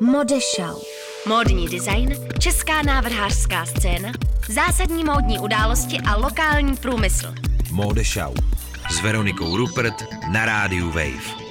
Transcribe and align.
Modešau. 0.00 0.80
Módní 1.26 1.68
design, 1.68 2.14
česká 2.38 2.82
návrhářská 2.82 3.66
scéna, 3.66 4.12
zásadní 4.48 5.04
módní 5.04 5.38
události 5.38 5.98
a 6.06 6.16
lokální 6.16 6.76
průmysl. 6.76 7.34
Modešau. 7.70 8.34
S 8.90 9.02
Veronikou 9.02 9.56
Rupert 9.56 9.94
na 10.32 10.44
rádiu 10.44 10.86
Wave. 10.86 11.47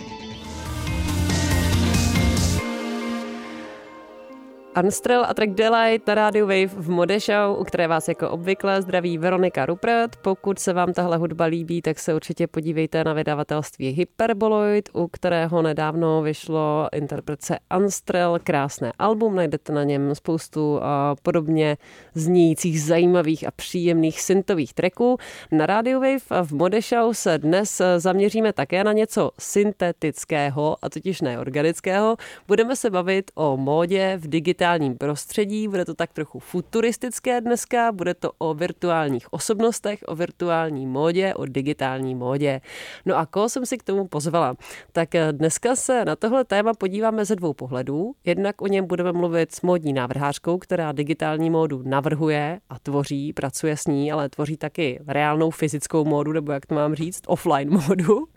Unstrel 4.83 5.25
a 5.25 5.33
track 5.33 5.49
Delight 5.49 6.07
na 6.07 6.15
rádiu 6.15 6.45
Wave 6.45 6.67
v 6.67 6.89
Mode 6.89 7.19
Show, 7.19 7.59
u 7.59 7.63
které 7.63 7.87
vás 7.87 8.07
jako 8.07 8.29
obvykle 8.29 8.81
zdraví 8.81 9.17
Veronika 9.17 9.65
Rupert. 9.65 10.15
Pokud 10.15 10.59
se 10.59 10.73
vám 10.73 10.93
tahle 10.93 11.17
hudba 11.17 11.45
líbí, 11.45 11.81
tak 11.81 11.99
se 11.99 12.13
určitě 12.13 12.47
podívejte 12.47 13.03
na 13.03 13.13
vydavatelství 13.13 13.89
Hyperboloid, 13.89 14.89
u 14.93 15.07
kterého 15.07 15.61
nedávno 15.61 16.21
vyšlo 16.21 16.87
interpretace 16.93 17.59
Unstrel, 17.77 18.39
krásné 18.43 18.91
album, 18.99 19.35
najdete 19.35 19.73
na 19.73 19.83
něm 19.83 20.15
spoustu 20.15 20.79
podobně 21.21 21.77
znějících 22.13 22.83
zajímavých 22.83 23.47
a 23.47 23.51
příjemných 23.51 24.21
syntových 24.21 24.73
tracků. 24.73 25.17
Na 25.51 25.65
rádiu 25.65 25.99
Wave 25.99 26.45
v 26.45 26.51
Mode 26.51 26.81
Show 26.81 27.13
se 27.13 27.37
dnes 27.37 27.81
zaměříme 27.97 28.53
také 28.53 28.83
na 28.83 28.93
něco 28.93 29.31
syntetického, 29.39 30.77
a 30.81 30.89
totiž 30.89 31.21
neorganického. 31.21 32.17
Budeme 32.47 32.75
se 32.75 32.89
bavit 32.89 33.31
o 33.35 33.57
módě 33.57 34.13
v 34.17 34.27
digitální 34.27 34.66
digitálním 34.67 34.97
prostředí. 34.97 35.67
Bude 35.67 35.85
to 35.85 35.93
tak 35.93 36.13
trochu 36.13 36.39
futuristické 36.39 37.41
dneska, 37.41 37.91
bude 37.91 38.13
to 38.13 38.31
o 38.37 38.53
virtuálních 38.53 39.33
osobnostech, 39.33 39.99
o 40.07 40.15
virtuální 40.15 40.87
módě, 40.87 41.33
o 41.33 41.45
digitální 41.45 42.15
módě. 42.15 42.61
No 43.05 43.17
a 43.17 43.25
koho 43.25 43.49
jsem 43.49 43.65
si 43.65 43.77
k 43.77 43.83
tomu 43.83 44.07
pozvala? 44.07 44.55
Tak 44.91 45.09
dneska 45.31 45.75
se 45.75 46.05
na 46.05 46.15
tohle 46.15 46.43
téma 46.43 46.73
podíváme 46.73 47.25
ze 47.25 47.35
dvou 47.35 47.53
pohledů. 47.53 48.13
Jednak 48.25 48.61
o 48.61 48.67
něm 48.67 48.87
budeme 48.87 49.11
mluvit 49.11 49.51
s 49.51 49.61
módní 49.61 49.93
návrhářkou, 49.93 50.57
která 50.57 50.91
digitální 50.91 51.49
módu 51.49 51.81
navrhuje 51.85 52.59
a 52.69 52.79
tvoří, 52.79 53.33
pracuje 53.33 53.77
s 53.77 53.87
ní, 53.87 54.11
ale 54.11 54.29
tvoří 54.29 54.57
taky 54.57 54.99
reálnou 55.07 55.49
fyzickou 55.51 56.05
módu, 56.05 56.31
nebo 56.31 56.51
jak 56.51 56.65
to 56.65 56.75
mám 56.75 56.95
říct, 56.95 57.21
offline 57.27 57.69
módu. 57.69 58.27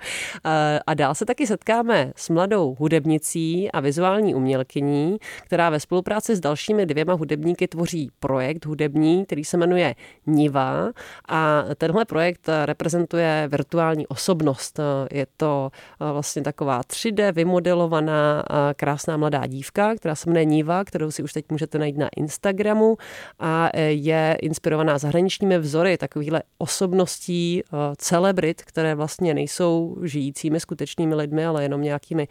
A 0.87 0.95
dál 0.95 1.15
se 1.15 1.25
taky 1.25 1.47
setkáme 1.47 2.13
s 2.17 2.29
mladou 2.29 2.77
hudebnicí 2.79 3.73
a 3.73 3.81
vizuální 3.81 4.35
umělkyní, 4.35 5.19
která 5.45 5.71
ve 5.71 5.81
spolupráci 5.81 6.20
spolupráci 6.21 6.37
s 6.37 6.41
dalšími 6.41 6.87
dvěma 6.87 7.13
hudebníky 7.15 7.69
tvoří 7.69 8.11
projekt 8.21 8.67
hudební, 8.67 9.27
který 9.27 9.45
se 9.45 9.57
jmenuje 9.57 9.95
Niva 10.27 10.91
a 11.29 11.65
tenhle 11.75 12.05
projekt 12.05 12.49
reprezentuje 12.65 13.49
virtuální 13.51 14.07
osobnost. 14.07 14.81
Je 15.13 15.27
to 15.37 15.71
eh, 16.01 16.13
vlastně 16.13 16.43
taková 16.43 16.81
3D 16.81 17.33
vymodelovaná 17.33 18.43
eh, 18.51 18.75
krásná 18.75 19.17
mladá 19.17 19.47
dívka, 19.47 19.95
která 19.95 20.15
se 20.15 20.31
jmenuje 20.31 20.45
Niva, 20.45 20.85
kterou 20.85 21.11
si 21.11 21.23
už 21.23 21.33
teď 21.33 21.45
můžete 21.51 21.79
najít 21.79 21.97
na 21.99 22.09
Instagramu 22.17 22.97
a 23.39 23.71
eh, 23.75 23.83
je 23.83 24.37
inspirovaná 24.43 24.99
zahraničními 24.99 25.59
vzory 25.59 25.99
takovýchhle 25.99 26.43
osobností 26.59 27.63
celebrit, 27.97 28.63
které 28.63 28.95
vlastně 28.95 29.35
nejsou 29.35 29.97
žijícími 30.03 30.61
skutečnými 30.61 31.15
lidmi, 31.15 31.47
ale 31.47 31.63
jenom 31.63 31.83
nějakými 31.83 32.29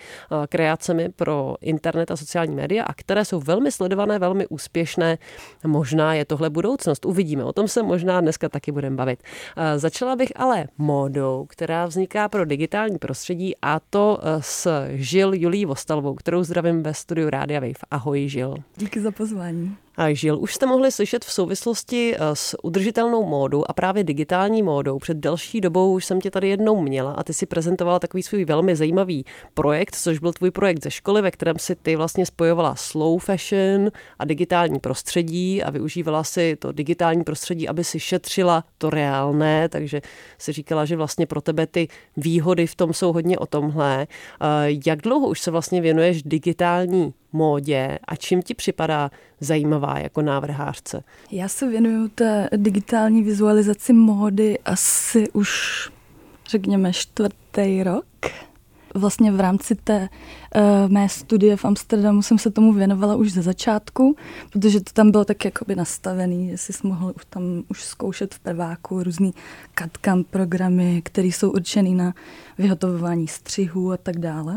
kreacemi 0.50 1.10
pro 1.10 1.56
internet 1.62 2.12
a 2.12 2.16
sociální 2.16 2.56
média 2.56 2.84
a 2.84 2.94
které 2.94 3.26
jsou 3.26 3.40
velmi 3.40 3.72
sledované, 3.80 4.20
velmi 4.20 4.48
úspěšné. 4.48 5.18
Možná 5.64 6.14
je 6.14 6.26
tohle 6.26 6.50
budoucnost, 6.50 7.06
uvidíme. 7.06 7.44
O 7.44 7.54
tom 7.54 7.68
se 7.68 7.84
možná 7.84 8.22
dneska 8.22 8.50
taky 8.50 8.72
budeme 8.72 8.96
bavit. 8.96 9.24
Začala 9.76 10.16
bych 10.16 10.32
ale 10.36 10.68
módou, 10.78 11.46
která 11.50 11.86
vzniká 11.86 12.30
pro 12.30 12.46
digitální 12.46 12.98
prostředí 12.98 13.54
a 13.62 13.80
to 13.80 14.20
e, 14.22 14.42
s 14.42 14.88
Žil 14.90 15.34
Julí 15.34 15.66
Vostalovou, 15.66 16.16
kterou 16.16 16.44
zdravím 16.44 16.84
ve 16.84 16.94
studiu 16.94 17.30
Rádia 17.30 17.60
Wave. 17.60 17.88
Ahoj 17.92 18.28
Žil. 18.28 18.56
Díky 18.78 19.02
za 19.02 19.12
pozvání. 19.12 19.76
Žil, 20.08 20.39
už 20.39 20.55
jste 20.55 20.66
mohli 20.66 20.92
slyšet 20.92 21.25
v 21.25 21.31
souvislosti 21.31 22.16
eh, 22.16 22.36
s 22.36 22.58
udržitelnou 22.64 23.25
módou 23.25 23.64
a 23.67 23.73
právě 23.73 24.03
digitální 24.03 24.64
módou. 24.64 25.00
Před 25.00 25.17
delší 25.17 25.61
dobou 25.61 25.93
už 25.93 26.05
jsem 26.05 26.21
tě 26.21 26.32
tady 26.32 26.49
jednou 26.49 26.82
měla 26.82 27.11
a 27.11 27.23
ty 27.23 27.33
si 27.33 27.45
prezentovala 27.45 27.99
takový 27.99 28.23
svůj 28.23 28.45
velmi 28.45 28.76
zajímavý 28.76 29.26
projekt, 29.54 29.95
což 29.95 30.20
byl 30.20 30.33
tvůj 30.33 30.52
projekt 30.52 30.83
ze 30.83 30.92
školy, 30.92 31.21
ve 31.21 31.32
kterém 31.32 31.59
si 31.59 31.76
ty 31.76 31.95
vlastně 31.95 32.26
spojovala 32.26 32.76
slow 32.76 33.20
fashion 33.20 33.92
a 34.20 34.26
digitální 34.26 34.80
prostředí 34.80 35.64
a 35.64 35.70
využívala 35.70 36.23
si 36.23 36.55
to 36.55 36.71
digitální 36.71 37.23
prostředí, 37.23 37.67
aby 37.67 37.83
si 37.83 37.99
šetřila 37.99 38.64
to 38.77 38.89
reálné, 38.89 39.70
takže 39.70 40.02
si 40.38 40.52
říkala, 40.52 40.86
že 40.86 40.95
vlastně 40.95 41.26
pro 41.26 41.42
tebe 41.42 41.67
ty 41.67 41.88
výhody 42.17 42.67
v 42.67 42.76
tom 42.76 42.93
jsou 42.93 43.14
hodně 43.14 43.38
o 43.38 43.45
tomhle. 43.45 44.08
Eh, 44.42 44.45
jak 44.86 45.02
dlouho 45.02 45.27
už 45.27 45.39
se 45.39 45.52
vlastně 45.52 45.82
věnuješ 45.82 46.23
digitální 46.23 47.14
módě 47.34 48.00
a 48.08 48.16
čím 48.16 48.42
ti 48.42 48.54
připadá 48.54 49.12
zajímavá 49.40 50.00
jako 50.00 50.22
návrhářce? 50.22 51.04
Já 51.32 51.48
se 51.48 51.67
věnuju 51.67 52.08
té 52.08 52.50
digitální 52.56 53.23
vizualizaci 53.23 53.94
módy 53.94 54.60
asi 54.60 55.30
už, 55.30 55.50
řekněme, 56.50 56.94
čtvrtý 56.94 57.84
rok. 57.84 58.06
Vlastně 58.95 59.32
v 59.32 59.39
rámci 59.39 59.76
té 59.76 60.10
uh, 60.56 60.92
mé 60.92 61.10
studie 61.10 61.58
v 61.58 61.66
Amsterdamu 61.66 62.22
jsem 62.22 62.38
se 62.38 62.52
tomu 62.52 62.73
věnovala 62.73 63.16
už 63.16 63.32
ze 63.32 63.42
začátku, 63.42 64.16
protože 64.52 64.80
to 64.80 64.94
tam 64.94 65.12
bylo 65.12 65.26
tak 65.26 65.45
jakoby 65.45 65.76
nastavený, 65.76 66.50
že 66.50 66.58
jsi 66.58 66.73
mohl 66.84 67.14
už 67.16 67.26
tam 67.30 67.64
už 67.68 67.84
zkoušet 67.84 68.34
v 68.34 68.39
prváku 68.39 69.04
různý 69.04 69.34
CAD 69.76 70.26
programy, 70.30 71.02
které 71.06 71.28
jsou 71.28 71.52
určený 71.52 71.95
na 71.95 72.14
vyhotovování 72.58 73.28
střihů 73.28 73.92
a 73.92 73.98
tak 73.98 74.20
dále 74.20 74.56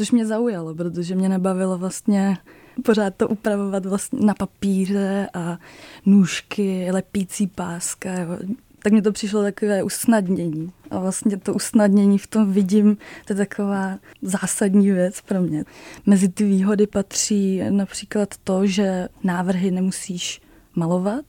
což 0.00 0.10
mě 0.10 0.26
zaujalo, 0.26 0.74
protože 0.74 1.14
mě 1.14 1.28
nebavilo 1.28 1.78
vlastně 1.78 2.38
pořád 2.84 3.14
to 3.16 3.28
upravovat 3.28 3.86
vlastně 3.86 4.26
na 4.26 4.34
papíře 4.34 5.28
a 5.34 5.58
nůžky, 6.06 6.88
lepící 6.90 7.46
páska. 7.46 8.12
Jo. 8.12 8.38
Tak 8.82 8.92
mi 8.92 9.02
to 9.02 9.12
přišlo 9.12 9.42
takové 9.42 9.82
usnadnění. 9.82 10.72
A 10.90 10.98
vlastně 10.98 11.36
to 11.36 11.54
usnadnění 11.54 12.18
v 12.18 12.26
tom 12.26 12.52
vidím, 12.52 12.96
to 13.26 13.32
je 13.32 13.36
taková 13.36 13.98
zásadní 14.22 14.90
věc 14.90 15.20
pro 15.20 15.40
mě. 15.40 15.64
Mezi 16.06 16.28
ty 16.28 16.44
výhody 16.44 16.86
patří 16.86 17.62
například 17.70 18.34
to, 18.44 18.66
že 18.66 19.08
návrhy 19.24 19.70
nemusíš 19.70 20.40
malovat, 20.74 21.24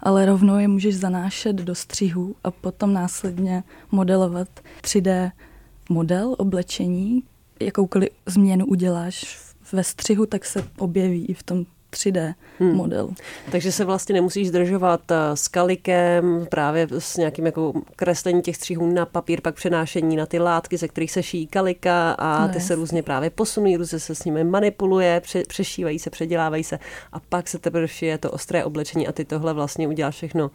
ale 0.00 0.26
rovnou 0.26 0.58
je 0.58 0.68
můžeš 0.68 0.96
zanášet 0.96 1.56
do 1.56 1.74
střihu 1.74 2.34
a 2.44 2.50
potom 2.50 2.92
následně 2.92 3.62
modelovat 3.90 4.48
3D 4.82 5.30
model 5.88 6.34
oblečení, 6.38 7.22
jakoukoliv 7.60 8.08
změnu 8.26 8.66
uděláš 8.66 9.38
ve 9.72 9.84
střihu, 9.84 10.26
tak 10.26 10.44
se 10.44 10.64
objeví 10.78 11.26
i 11.26 11.34
v 11.34 11.42
tom 11.42 11.66
3D 11.90 12.34
hmm. 12.58 12.74
model. 12.74 13.10
Takže 13.50 13.72
se 13.72 13.84
vlastně 13.84 14.12
nemusíš 14.12 14.48
zdržovat 14.48 15.00
eh, 15.10 15.16
s 15.34 15.48
kalikem, 15.48 16.46
právě 16.50 16.86
s 16.98 17.16
nějakým 17.16 17.46
jako 17.46 17.72
kreslení 17.96 18.42
těch 18.42 18.56
střihů 18.56 18.92
na 18.92 19.06
papír, 19.06 19.40
pak 19.40 19.54
přenášení 19.54 20.16
na 20.16 20.26
ty 20.26 20.38
látky, 20.38 20.76
ze 20.76 20.88
kterých 20.88 21.12
se 21.12 21.22
šíjí 21.22 21.46
kalika 21.46 22.12
a 22.12 22.46
no, 22.46 22.52
ty 22.52 22.60
se 22.60 22.74
různě 22.74 23.02
právě 23.02 23.30
posunují, 23.30 23.76
různě 23.76 23.98
se 23.98 24.14
s 24.14 24.24
nimi 24.24 24.44
manipuluje, 24.44 25.20
pře- 25.20 25.42
přešívají 25.48 25.98
se, 25.98 26.10
předělávají 26.10 26.64
se 26.64 26.78
a 27.12 27.20
pak 27.20 27.48
se 27.48 27.58
teprve 27.58 27.88
šije 27.88 28.18
to 28.18 28.30
ostré 28.30 28.64
oblečení 28.64 29.08
a 29.08 29.12
ty 29.12 29.24
tohle 29.24 29.54
vlastně 29.54 29.88
uděláš 29.88 30.14
všechno 30.14 30.50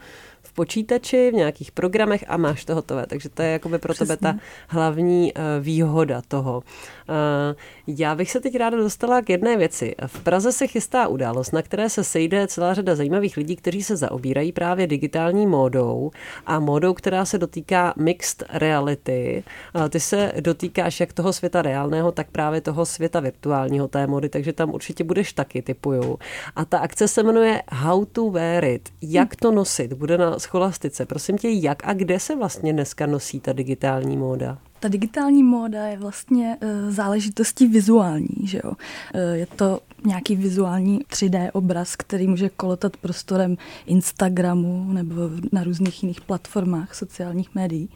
v 0.45 0.53
počítači, 0.53 1.31
v 1.31 1.33
nějakých 1.33 1.71
programech 1.71 2.25
a 2.27 2.37
máš 2.37 2.65
to 2.65 2.75
hotové. 2.75 3.05
Takže 3.05 3.29
to 3.29 3.41
je 3.41 3.49
jakoby 3.49 3.79
pro 3.79 3.93
Přesně. 3.93 4.17
tebe 4.17 4.33
ta 4.33 4.39
hlavní 4.67 5.33
uh, 5.33 5.41
výhoda 5.59 6.21
toho. 6.27 6.63
Uh, 7.09 7.55
já 7.87 8.15
bych 8.15 8.31
se 8.31 8.39
teď 8.39 8.57
ráda 8.57 8.77
dostala 8.77 9.21
k 9.21 9.29
jedné 9.29 9.57
věci. 9.57 9.95
V 10.07 10.23
Praze 10.23 10.51
se 10.51 10.67
chystá 10.67 11.07
událost, 11.07 11.24
na 11.53 11.61
které 11.61 11.89
se 11.89 12.03
sejde 12.03 12.47
celá 12.47 12.73
řada 12.73 12.95
zajímavých 12.95 13.37
lidí, 13.37 13.55
kteří 13.55 13.83
se 13.83 13.97
zaobírají 13.97 14.51
právě 14.51 14.87
digitální 14.87 15.47
módou 15.47 16.11
a 16.45 16.59
módou, 16.59 16.93
která 16.93 17.25
se 17.25 17.37
dotýká 17.37 17.93
mixed 17.97 18.43
reality. 18.53 19.43
Ty 19.89 19.99
se 19.99 20.31
dotýkáš 20.39 20.99
jak 20.99 21.13
toho 21.13 21.33
světa 21.33 21.61
reálného, 21.61 22.11
tak 22.11 22.27
právě 22.31 22.61
toho 22.61 22.85
světa 22.85 23.19
virtuálního 23.19 23.87
té 23.87 24.07
mody, 24.07 24.29
takže 24.29 24.53
tam 24.53 24.73
určitě 24.73 25.03
budeš 25.03 25.33
taky, 25.33 25.61
typuju. 25.61 26.19
A 26.55 26.65
ta 26.65 26.77
akce 26.77 27.07
se 27.07 27.23
jmenuje 27.23 27.61
How 27.71 28.05
to 28.05 28.29
wear 28.29 28.65
it. 28.65 28.89
Jak 29.01 29.35
to 29.35 29.51
nosit? 29.51 29.93
Bude 29.93 30.17
na 30.17 30.39
scholastice. 30.39 31.05
Prosím 31.05 31.37
tě, 31.37 31.49
jak 31.51 31.87
a 31.87 31.93
kde 31.93 32.19
se 32.19 32.35
vlastně 32.35 32.73
dneska 32.73 33.05
nosí 33.05 33.39
ta 33.39 33.53
digitální 33.53 34.17
móda? 34.17 34.57
Ta 34.79 34.87
digitální 34.87 35.43
móda 35.43 35.87
je 35.87 35.97
vlastně 35.97 36.57
e, 36.61 36.91
záležitostí 36.91 37.67
vizuální, 37.67 38.35
že 38.43 38.61
jo. 38.63 38.73
E, 39.13 39.37
je 39.37 39.45
to 39.45 39.79
nějaký 40.05 40.35
vizuální 40.35 40.99
3D 40.99 41.49
obraz, 41.53 41.95
který 41.95 42.27
může 42.27 42.49
kolotat 42.49 42.97
prostorem 42.97 43.57
Instagramu 43.85 44.93
nebo 44.93 45.21
na 45.51 45.63
různých 45.63 46.03
jiných 46.03 46.21
platformách 46.21 46.95
sociálních 46.95 47.55
médií. 47.55 47.89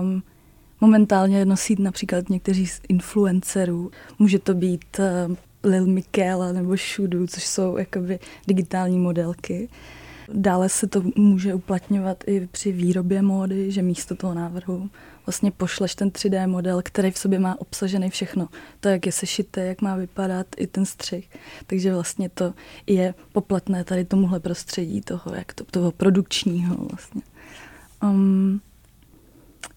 Um, 0.00 0.22
momentálně 0.80 1.44
nosí 1.44 1.76
například 1.78 2.28
někteří 2.28 2.66
z 2.66 2.80
influencerů. 2.88 3.90
Může 4.18 4.38
to 4.38 4.54
být 4.54 4.98
uh, 5.28 5.36
Lil 5.70 5.86
Michaela 5.86 6.52
nebo 6.52 6.76
Shudu, 6.76 7.26
což 7.26 7.46
jsou 7.46 7.76
jakoby 7.76 8.18
digitální 8.46 8.98
modelky. 8.98 9.68
Dále 10.32 10.68
se 10.68 10.86
to 10.86 11.02
může 11.16 11.54
uplatňovat 11.54 12.24
i 12.26 12.48
při 12.52 12.72
výrobě 12.72 13.22
módy, 13.22 13.70
že 13.70 13.82
místo 13.82 14.14
toho 14.14 14.34
návrhu 14.34 14.90
vlastně 15.26 15.50
pošleš 15.50 15.94
ten 15.94 16.08
3D 16.08 16.48
model, 16.48 16.82
který 16.84 17.10
v 17.10 17.18
sobě 17.18 17.38
má 17.38 17.60
obsažený 17.60 18.10
všechno. 18.10 18.48
To, 18.80 18.88
jak 18.88 19.06
je 19.06 19.12
sešité, 19.12 19.66
jak 19.66 19.82
má 19.82 19.96
vypadat 19.96 20.46
i 20.56 20.66
ten 20.66 20.84
střih. 20.84 21.30
Takže 21.66 21.94
vlastně 21.94 22.28
to 22.28 22.54
je 22.86 23.14
poplatné 23.32 23.84
tady 23.84 24.04
tomuhle 24.04 24.40
prostředí 24.40 25.00
toho, 25.00 25.34
jak 25.34 25.52
to, 25.52 25.64
toho 25.64 25.92
produkčního 25.92 26.76
vlastně. 26.76 27.22
Um, 28.02 28.60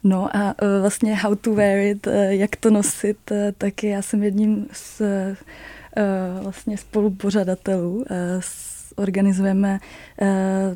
No 0.04 0.36
a 0.36 0.56
uh, 0.62 0.82
vlastně 0.82 1.16
how 1.16 1.36
to 1.36 1.56
wear 1.56 1.80
it, 1.80 2.08
uh, 2.08 2.14
jak 2.14 2.56
to 2.56 2.70
nosit, 2.70 3.32
uh, 3.32 3.38
tak 3.58 3.84
já 3.84 4.02
jsem 4.02 4.24
jedním 4.24 4.68
z 4.74 5.02
uh, 5.02 6.44
vlastně 6.44 6.78
spolupořadatelů. 6.78 7.96
Uh, 7.96 8.06
organizujeme 8.96 9.80
uh, 10.22 10.76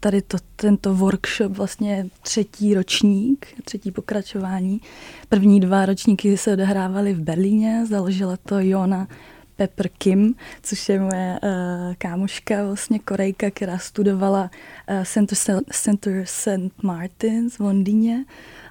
tady 0.00 0.22
to, 0.22 0.38
tento 0.56 0.94
workshop 0.94 1.52
vlastně 1.52 2.08
třetí 2.22 2.74
ročník, 2.74 3.46
třetí 3.64 3.90
pokračování. 3.90 4.80
První 5.28 5.60
dva 5.60 5.86
ročníky 5.86 6.36
se 6.36 6.52
odehrávaly 6.52 7.14
v 7.14 7.20
Berlíně, 7.20 7.86
založila 7.86 8.36
to 8.36 8.58
Jona 8.58 9.08
Pepper 9.56 9.88
Kim, 9.88 10.34
což 10.62 10.88
je 10.88 11.00
moje 11.00 11.38
uh, 11.42 11.94
kámoška, 11.98 12.64
vlastně 12.64 12.98
Korejka, 12.98 13.50
která 13.50 13.78
studovala 13.78 14.50
uh, 14.90 15.04
Center, 15.04 15.38
Center 15.70 16.22
St. 16.24 16.82
Martins 16.82 17.56
v 17.56 17.60
Londýně 17.60 18.24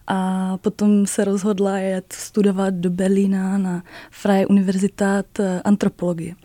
a 0.07 0.57
potom 0.57 1.07
se 1.07 1.23
rozhodla 1.23 1.77
jet 1.77 2.13
studovat 2.13 2.73
do 2.73 2.89
Berlína 2.89 3.57
na 3.57 3.83
Freie 4.11 4.47
Universität 4.47 5.39
uh, 5.39 5.45
antropologie. 5.63 6.35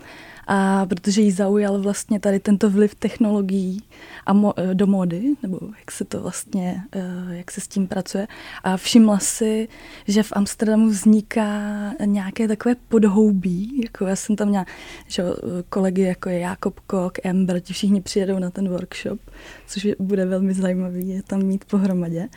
A 0.52 0.86
protože 0.86 1.20
jí 1.20 1.30
zaujal 1.30 1.78
vlastně 1.82 2.20
tady 2.20 2.40
tento 2.40 2.70
vliv 2.70 2.94
technologií 2.94 3.82
a 4.26 4.34
mo- 4.34 4.52
eh, 4.56 4.74
do 4.74 4.86
mody, 4.86 5.22
nebo 5.42 5.58
jak 5.78 5.90
se 5.90 6.04
to 6.04 6.20
vlastně, 6.20 6.82
eh, 6.92 7.36
jak 7.36 7.50
se 7.50 7.60
s 7.60 7.68
tím 7.68 7.86
pracuje. 7.86 8.26
A 8.64 8.76
všimla 8.76 9.18
si, 9.18 9.68
že 10.08 10.22
v 10.22 10.32
Amsterdamu 10.32 10.88
vzniká 10.88 11.60
nějaké 12.04 12.48
takové 12.48 12.74
podhoubí, 12.88 13.80
jako 13.82 14.06
já 14.06 14.16
jsem 14.16 14.36
tam 14.36 14.48
měla 14.48 14.66
že 15.08 15.22
kolegy 15.68 16.02
jako 16.02 16.28
je 16.28 16.38
Jakob 16.38 16.80
Kok, 16.80 17.18
Ember, 17.24 17.60
ti 17.60 17.72
všichni 17.72 18.00
přijedou 18.00 18.38
na 18.38 18.50
ten 18.50 18.68
workshop, 18.68 19.20
což 19.66 19.86
bude 19.98 20.26
velmi 20.26 20.54
zajímavý 20.54 21.08
je 21.08 21.22
tam 21.22 21.42
mít 21.42 21.64
pohromadě, 21.64 22.28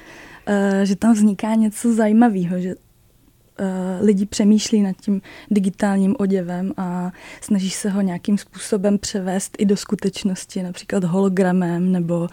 eh, 0.46 0.86
že 0.86 0.96
tam 0.96 1.14
vzniká 1.14 1.56
něco 1.56 1.94
zajímavého, 1.94 2.60
že 2.60 2.76
Eh, 3.58 3.98
lidi 4.02 4.26
přemýšlí 4.26 4.82
nad 4.82 4.96
tím 5.02 5.22
digitálním 5.52 6.16
oděvem 6.20 6.74
a 6.78 7.12
snaží 7.42 7.70
se 7.70 7.90
ho 7.90 8.02
nějakým 8.02 8.38
způsobem 8.38 8.98
převést 8.98 9.56
i 9.58 9.66
do 9.66 9.78
skutečnosti, 9.78 10.64
například 10.64 11.04
hologramem 11.04 11.92
nebo 11.92 12.28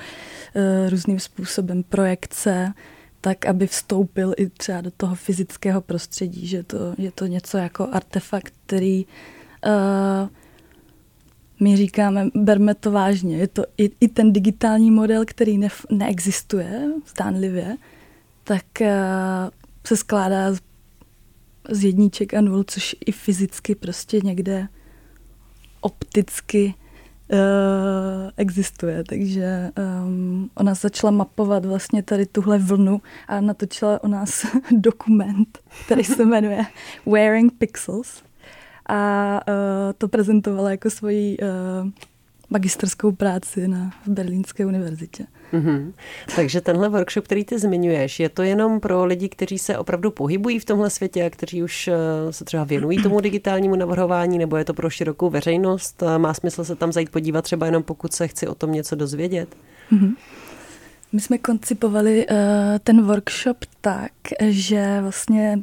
eh, 0.55 0.91
různým 0.91 1.21
způsobem 1.21 1.83
projekce, 1.83 2.73
tak, 3.21 3.47
aby 3.47 3.67
vstoupil 3.67 4.35
i 4.37 4.49
třeba 4.49 4.81
do 4.81 4.91
toho 4.91 5.15
fyzického 5.15 5.81
prostředí, 5.81 6.47
že 6.47 6.63
to, 6.63 6.79
je 6.99 7.11
to 7.11 7.27
něco 7.27 7.59
jako 7.59 7.89
artefakt, 7.93 8.55
který 8.67 9.07
uh, 9.67 10.29
my 11.61 11.77
říkáme, 11.77 12.29
berme 12.35 12.75
to 12.75 12.91
vážně. 12.91 13.37
Je 13.37 13.49
to 13.49 13.65
i, 13.79 13.91
i 14.01 14.09
ten 14.09 14.33
digitální 14.33 14.91
model, 14.91 15.25
který 15.27 15.59
ne, 15.59 15.69
neexistuje 15.91 16.89
zdánlivě, 17.07 17.77
tak 18.45 18.65
uh, 18.81 18.87
se 19.87 19.97
skládá 19.97 20.53
z 20.53 20.61
z 21.69 21.85
jedniček 21.85 22.35
a 22.35 22.41
nul, 22.41 22.65
což 22.67 22.97
i 23.07 23.13
fyzicky 23.13 23.75
prostě 23.75 24.21
někde 24.25 24.69
opticky 25.81 26.75
uh, 27.33 27.39
existuje. 28.37 29.05
Takže 29.05 29.71
um, 30.05 30.51
ona 30.55 30.75
začala 30.75 31.11
mapovat 31.11 31.65
vlastně 31.65 32.03
tady 32.03 32.27
tuhle 32.27 32.59
vlnu 32.59 33.01
a 33.29 33.41
natočila 33.41 34.05
o 34.05 34.09
nás 34.09 34.47
dokument, 34.71 35.59
který 35.85 36.05
se 36.05 36.25
jmenuje 36.25 36.65
Wearing 37.07 37.53
Pixels 37.59 38.23
a 38.89 39.41
uh, 39.49 39.93
to 39.99 40.09
prezentovala 40.09 40.71
jako 40.71 40.91
svoji 40.91 41.39
uh, 41.39 41.91
magisterskou 42.51 43.13
práci 43.13 43.69
na 43.69 43.91
Berlínské 44.07 44.67
univerzitě. 44.67 45.27
Mm-hmm. 45.53 45.93
Takže 46.37 46.61
tenhle 46.61 46.89
workshop, 46.89 47.25
který 47.25 47.45
ty 47.45 47.59
zmiňuješ, 47.59 48.21
je 48.21 48.29
to 48.29 48.43
jenom 48.43 48.81
pro 48.81 49.05
lidi, 49.05 49.29
kteří 49.29 49.59
se 49.59 49.79
opravdu 49.79 50.11
pohybují 50.11 50.59
v 50.59 50.65
tomhle 50.65 50.91
světě 50.91 51.25
a 51.25 51.31
kteří 51.31 51.63
už 51.63 51.89
eh, 51.89 52.33
se 52.33 52.45
třeba 52.45 52.65
věnují 52.65 53.03
tomu 53.03 53.21
digitálnímu 53.21 53.77
navrhování, 53.77 54.39
nebo 54.39 54.57
je 54.57 54.65
to 54.65 54.75
pro 54.75 54.91
širokou 54.91 55.31
veřejnost? 55.31 56.03
Má 56.19 56.35
smysl 56.35 56.65
se 56.65 56.77
tam 56.77 56.93
zajít 56.93 57.11
podívat 57.11 57.43
třeba 57.43 57.67
jenom 57.67 57.83
pokud 57.83 58.13
se 58.13 58.29
chci 58.29 58.47
o 58.47 58.55
tom 58.55 58.73
něco 58.73 58.97
dozvědět? 58.97 59.57
Mm-hmm. 59.93 60.15
My 61.13 61.21
jsme 61.21 61.39
koncipovali 61.39 62.27
uh, 62.27 62.37
ten 62.85 63.03
workshop 63.03 63.57
tak, 63.81 64.13
že 64.49 64.99
vlastně 65.01 65.63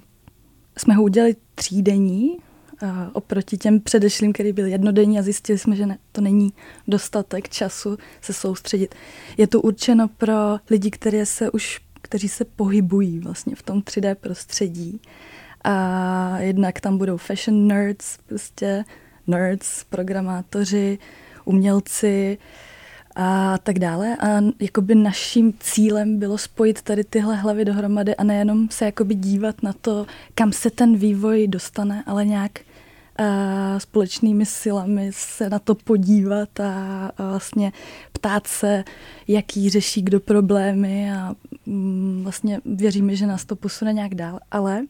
jsme 0.77 0.93
ho 0.93 1.03
udělali 1.03 1.35
třídenní, 1.55 2.37
oproti 3.13 3.57
těm 3.57 3.79
předešlým, 3.79 4.33
který 4.33 4.53
byl 4.53 4.65
jednodenní 4.65 5.19
a 5.19 5.21
zjistili 5.21 5.59
jsme, 5.59 5.75
že 5.75 5.85
ne, 5.85 5.97
to 6.11 6.21
není 6.21 6.53
dostatek 6.87 7.49
času 7.49 7.97
se 8.21 8.33
soustředit. 8.33 8.95
Je 9.37 9.47
to 9.47 9.61
určeno 9.61 10.07
pro 10.07 10.33
lidi, 10.69 10.91
které 10.91 11.25
se 11.25 11.51
už, 11.51 11.81
kteří 12.01 12.29
se 12.29 12.45
pohybují 12.45 13.19
vlastně 13.19 13.55
v 13.55 13.63
tom 13.63 13.81
3D 13.81 14.15
prostředí. 14.15 15.01
A 15.63 16.39
jednak 16.39 16.79
tam 16.79 16.97
budou 16.97 17.17
fashion 17.17 17.67
nerds, 17.67 18.17
prostě 18.27 18.85
nerds, 19.27 19.83
programátoři, 19.83 20.97
umělci, 21.45 22.37
a 23.19 23.57
tak 23.57 23.79
dále. 23.79 24.17
A 24.17 24.41
jakoby 24.59 24.95
naším 24.95 25.53
cílem 25.59 26.19
bylo 26.19 26.37
spojit 26.37 26.81
tady 26.81 27.03
tyhle 27.03 27.35
hlavy 27.35 27.65
dohromady 27.65 28.15
a 28.15 28.23
nejenom 28.23 28.69
se 28.69 28.85
jakoby 28.85 29.15
dívat 29.15 29.63
na 29.63 29.73
to, 29.73 30.05
kam 30.35 30.51
se 30.51 30.69
ten 30.69 30.97
vývoj 30.97 31.47
dostane, 31.47 32.03
ale 32.05 32.25
nějak 32.25 32.59
společnými 33.77 34.45
silami 34.45 35.09
se 35.13 35.49
na 35.49 35.59
to 35.59 35.75
podívat 35.75 36.59
a, 36.59 37.11
vlastně 37.17 37.71
ptát 38.11 38.47
se, 38.47 38.83
jaký 39.27 39.69
řeší 39.69 40.01
kdo 40.01 40.19
problémy 40.19 41.13
a 41.13 41.35
mm, 41.65 42.19
vlastně 42.23 42.61
věříme, 42.65 43.15
že 43.15 43.27
nás 43.27 43.45
to 43.45 43.55
posune 43.55 43.93
nějak 43.93 44.15
dál. 44.15 44.39
Ale 44.51 44.85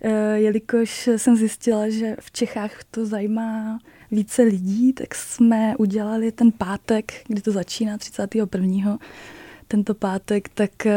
e, 0.00 0.10
jelikož 0.38 1.08
jsem 1.16 1.36
zjistila, 1.36 1.90
že 1.90 2.16
v 2.20 2.30
Čechách 2.30 2.84
to 2.90 3.06
zajímá 3.06 3.78
více 4.10 4.42
lidí, 4.42 4.92
tak 4.92 5.14
jsme 5.14 5.74
udělali 5.78 6.32
ten 6.32 6.52
pátek, 6.52 7.12
kdy 7.28 7.42
to 7.42 7.52
začíná 7.52 7.98
31. 7.98 8.98
Tento 9.68 9.94
pátek, 9.94 10.48
tak 10.48 10.86
e, 10.86 10.92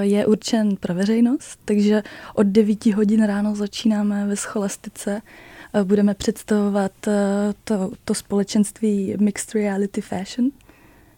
je 0.00 0.26
určen 0.26 0.76
pro 0.76 0.94
veřejnost, 0.94 1.60
takže 1.64 2.02
od 2.34 2.46
9 2.46 2.86
hodin 2.86 3.24
ráno 3.24 3.54
začínáme 3.54 4.26
ve 4.26 4.36
scholastice 4.36 5.22
budeme 5.84 6.14
představovat 6.14 6.92
eh, 7.08 7.12
to, 7.64 7.90
to 8.04 8.14
společenství 8.14 9.16
Mixed 9.20 9.54
Reality 9.54 10.00
Fashion, 10.00 10.50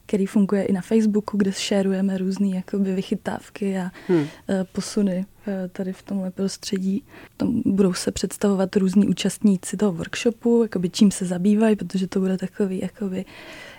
který 0.07 0.27
funguje 0.27 0.65
i 0.65 0.73
na 0.73 0.81
Facebooku, 0.81 1.37
kde 1.37 1.53
šerujeme 1.53 2.19
různé 2.19 2.49
jakoby 2.49 2.95
vychytávky 2.95 3.79
a 3.79 3.91
hmm. 4.09 4.27
Eh, 4.49 4.65
posuny 4.73 5.27
eh, 5.47 5.69
tady 5.69 5.93
v 5.93 6.03
tomhle 6.03 6.31
prostředí. 6.31 7.03
Tam 7.37 7.63
budou 7.67 7.93
se 7.93 8.13
představovat 8.13 8.77
různí 8.77 9.09
účastníci 9.09 9.77
toho 9.77 9.93
workshopu, 9.93 10.63
jakoby 10.63 10.91
čím 10.91 11.11
se 11.11 11.25
zabývají, 11.25 11.77
protože 11.77 12.07
to 12.07 12.21
bude 12.21 12.39
takový 12.39 12.81
jakoby 12.83 13.25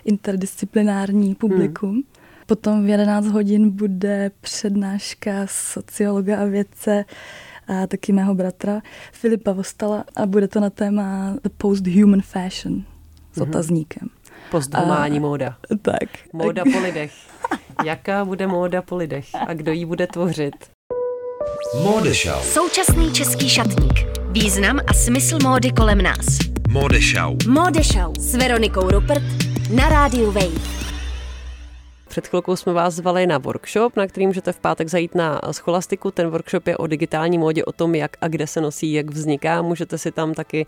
interdisciplinární 0.04 1.34
publikum. 1.34 1.90
Hmm. 1.90 2.02
Potom 2.46 2.84
v 2.84 2.88
11 2.88 3.26
hodin 3.26 3.70
bude 3.70 4.30
přednáška 4.40 5.46
sociologa 5.46 6.38
a 6.38 6.44
vědce 6.44 7.04
a 7.68 7.86
taky 7.86 8.12
mého 8.12 8.34
bratra 8.34 8.80
Filipa 9.12 9.52
Vostala 9.52 10.04
a 10.16 10.26
bude 10.26 10.48
to 10.48 10.60
na 10.60 10.70
téma 10.70 11.34
The 11.42 11.48
Post-Human 11.56 12.22
Fashion 12.22 12.84
s 13.32 13.38
mm-hmm. 13.38 13.42
otazníkem. 13.42 14.08
Posthumání 14.50 15.18
a, 15.18 15.20
móda. 15.20 15.56
Tak. 15.82 16.08
Móda 16.32 16.62
po 16.72 16.78
lidech. 16.78 17.12
Jaká 17.84 18.24
bude 18.24 18.46
móda 18.46 18.82
po 18.82 18.96
lidech 18.96 19.26
a 19.46 19.54
kdo 19.54 19.72
ji 19.72 19.84
bude 19.84 20.06
tvořit? 20.06 20.54
Modešau. 21.82 22.42
Současný 22.42 23.12
český 23.12 23.48
šatník. 23.48 23.92
Význam 24.30 24.80
a 24.86 24.94
smysl 24.94 25.38
módy 25.42 25.72
kolem 25.72 26.02
nás. 26.02 26.26
Modešau. 26.70 27.36
Modešau 27.48 28.12
s 28.18 28.34
Veronikou 28.34 28.90
Rupert 28.90 29.24
na 29.74 29.88
rádiu 29.88 30.32
Wave. 30.32 30.85
Před 32.16 32.28
chvilkou 32.28 32.56
jsme 32.56 32.72
vás 32.72 32.94
zvali 32.94 33.26
na 33.26 33.38
workshop, 33.38 33.96
na 33.96 34.06
který 34.06 34.26
můžete 34.26 34.52
v 34.52 34.60
pátek 34.60 34.88
zajít 34.88 35.14
na 35.14 35.40
scholastiku. 35.50 36.10
Ten 36.10 36.28
workshop 36.28 36.66
je 36.66 36.76
o 36.76 36.86
digitální 36.86 37.38
módě, 37.38 37.64
o 37.64 37.72
tom, 37.72 37.94
jak 37.94 38.16
a 38.20 38.28
kde 38.28 38.46
se 38.46 38.60
nosí, 38.60 38.92
jak 38.92 39.10
vzniká. 39.10 39.62
Můžete 39.62 39.98
si 39.98 40.12
tam 40.12 40.34
taky 40.34 40.66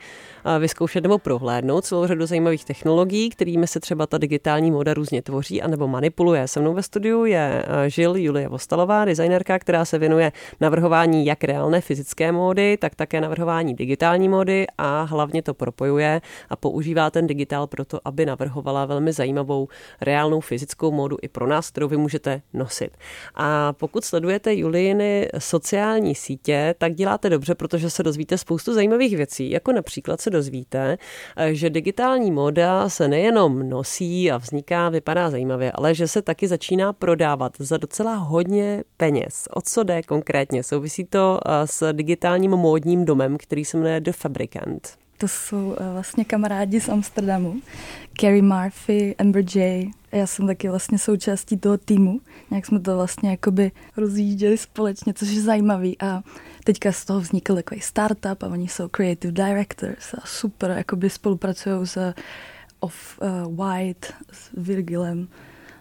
vyzkoušet 0.59 1.02
nebo 1.02 1.19
prohlédnout 1.19 1.85
celou 1.85 2.07
řadu 2.07 2.26
zajímavých 2.26 2.64
technologií, 2.64 3.31
kterými 3.31 3.67
se 3.67 3.81
třeba 3.81 4.07
ta 4.07 4.19
digitální 4.19 4.71
móda 4.71 4.95
různě 4.95 5.23
tvoří 5.23 5.62
a 5.62 5.69
nebo 5.69 5.88
manipuluje. 5.88 6.49
Se 6.49 6.61
mnou 6.61 6.75
ve 6.75 6.83
studiu 6.83 7.25
je 7.25 7.64
Žil 7.87 8.17
Julie 8.17 8.49
Vostalová, 8.49 9.05
designerka, 9.05 9.59
která 9.59 9.85
se 9.85 9.99
věnuje 9.99 10.33
navrhování 10.61 11.26
jak 11.26 11.45
reálné 11.45 11.81
fyzické 11.81 12.33
módy, 12.33 12.76
tak 12.76 12.95
také 12.95 13.21
navrhování 13.21 13.75
digitální 13.75 14.28
módy 14.28 14.67
a 14.78 15.02
hlavně 15.02 15.43
to 15.43 15.55
propojuje 15.55 16.21
a 16.50 16.57
používá 16.57 17.11
ten 17.11 17.26
digitál 17.26 17.67
proto, 17.67 18.00
aby 18.05 18.26
navrhovala 18.26 18.85
velmi 18.85 19.12
zajímavou 19.12 19.69
reálnou 20.00 20.40
fyzickou 20.40 20.90
módu 20.90 21.17
i 21.23 21.28
pro 21.38 21.47
nás, 21.47 21.71
kterou 21.71 21.88
vy 21.88 21.97
můžete 21.97 22.42
nosit. 22.54 22.90
A 23.35 23.73
pokud 23.73 24.04
sledujete 24.04 24.54
Juliny 24.54 25.28
sociální 25.38 26.14
sítě, 26.14 26.75
tak 26.78 26.95
děláte 26.95 27.30
dobře, 27.30 27.54
protože 27.54 27.90
se 27.90 28.02
dozvíte 28.02 28.38
spoustu 28.38 28.75
zajímavých 28.75 29.16
věcí, 29.16 29.50
jako 29.50 29.73
například 29.73 30.21
se 30.21 30.30
dozvíte, 30.30 30.99
že 31.52 31.71
digitální 31.71 32.30
móda 32.30 32.88
se 32.88 33.09
nejenom 33.09 33.68
nosí 33.68 34.30
a 34.30 34.37
vzniká, 34.37 34.88
vypadá 34.88 35.30
zajímavě, 35.30 35.73
ale 35.73 35.95
že 35.95 36.09
se 36.09 36.23
taky 36.23 36.49
začíná 36.49 36.92
prodávat 36.92 37.52
za 37.59 37.76
docela 37.76 38.14
hodně 38.14 38.85
peněz. 38.97 39.49
O 39.50 39.61
co 39.61 39.83
jde 39.83 40.02
konkrétně? 40.02 40.62
Souvisí 40.62 41.04
to 41.04 41.40
eh, 41.47 41.66
s 41.66 41.92
digitálním 41.92 42.50
módním 42.50 43.04
domem, 43.04 43.38
který 43.38 43.64
se 43.64 43.76
jmenuje 43.76 44.00
The 44.00 44.12
Fabricant. 44.12 44.99
To 45.18 45.28
jsou 45.28 45.76
eh, 45.78 45.92
vlastně 45.92 46.25
kamarádi 46.25 46.80
z 46.80 46.88
Amsterdamu. 46.88 47.54
Carrie 48.20 48.42
Murphy, 48.42 49.14
Amber 49.18 49.44
J. 49.54 49.90
Já 50.12 50.26
jsem 50.26 50.46
taky 50.46 50.68
vlastně 50.68 50.98
součástí 50.98 51.56
toho 51.56 51.78
týmu. 51.78 52.20
Nějak 52.50 52.66
jsme 52.66 52.80
to 52.80 52.96
vlastně 52.96 53.30
jakoby 53.30 53.72
rozjížděli 53.96 54.58
společně, 54.58 55.14
což 55.14 55.28
je 55.28 55.42
zajímavý. 55.42 55.96
A 56.00 56.22
teďka 56.64 56.92
z 56.92 57.04
toho 57.04 57.20
vznikl 57.20 57.54
takový 57.54 57.80
startup 57.80 58.42
a 58.42 58.46
oni 58.46 58.68
jsou 58.68 58.88
creative 58.88 59.32
directors 59.32 60.14
a 60.14 60.26
super, 60.26 60.70
jakoby 60.70 61.10
spolupracují 61.10 61.87
s 61.87 62.14
Off 62.80 63.18
uh, 63.20 63.66
White, 63.66 64.06
s 64.32 64.50
Virgilem 64.56 65.28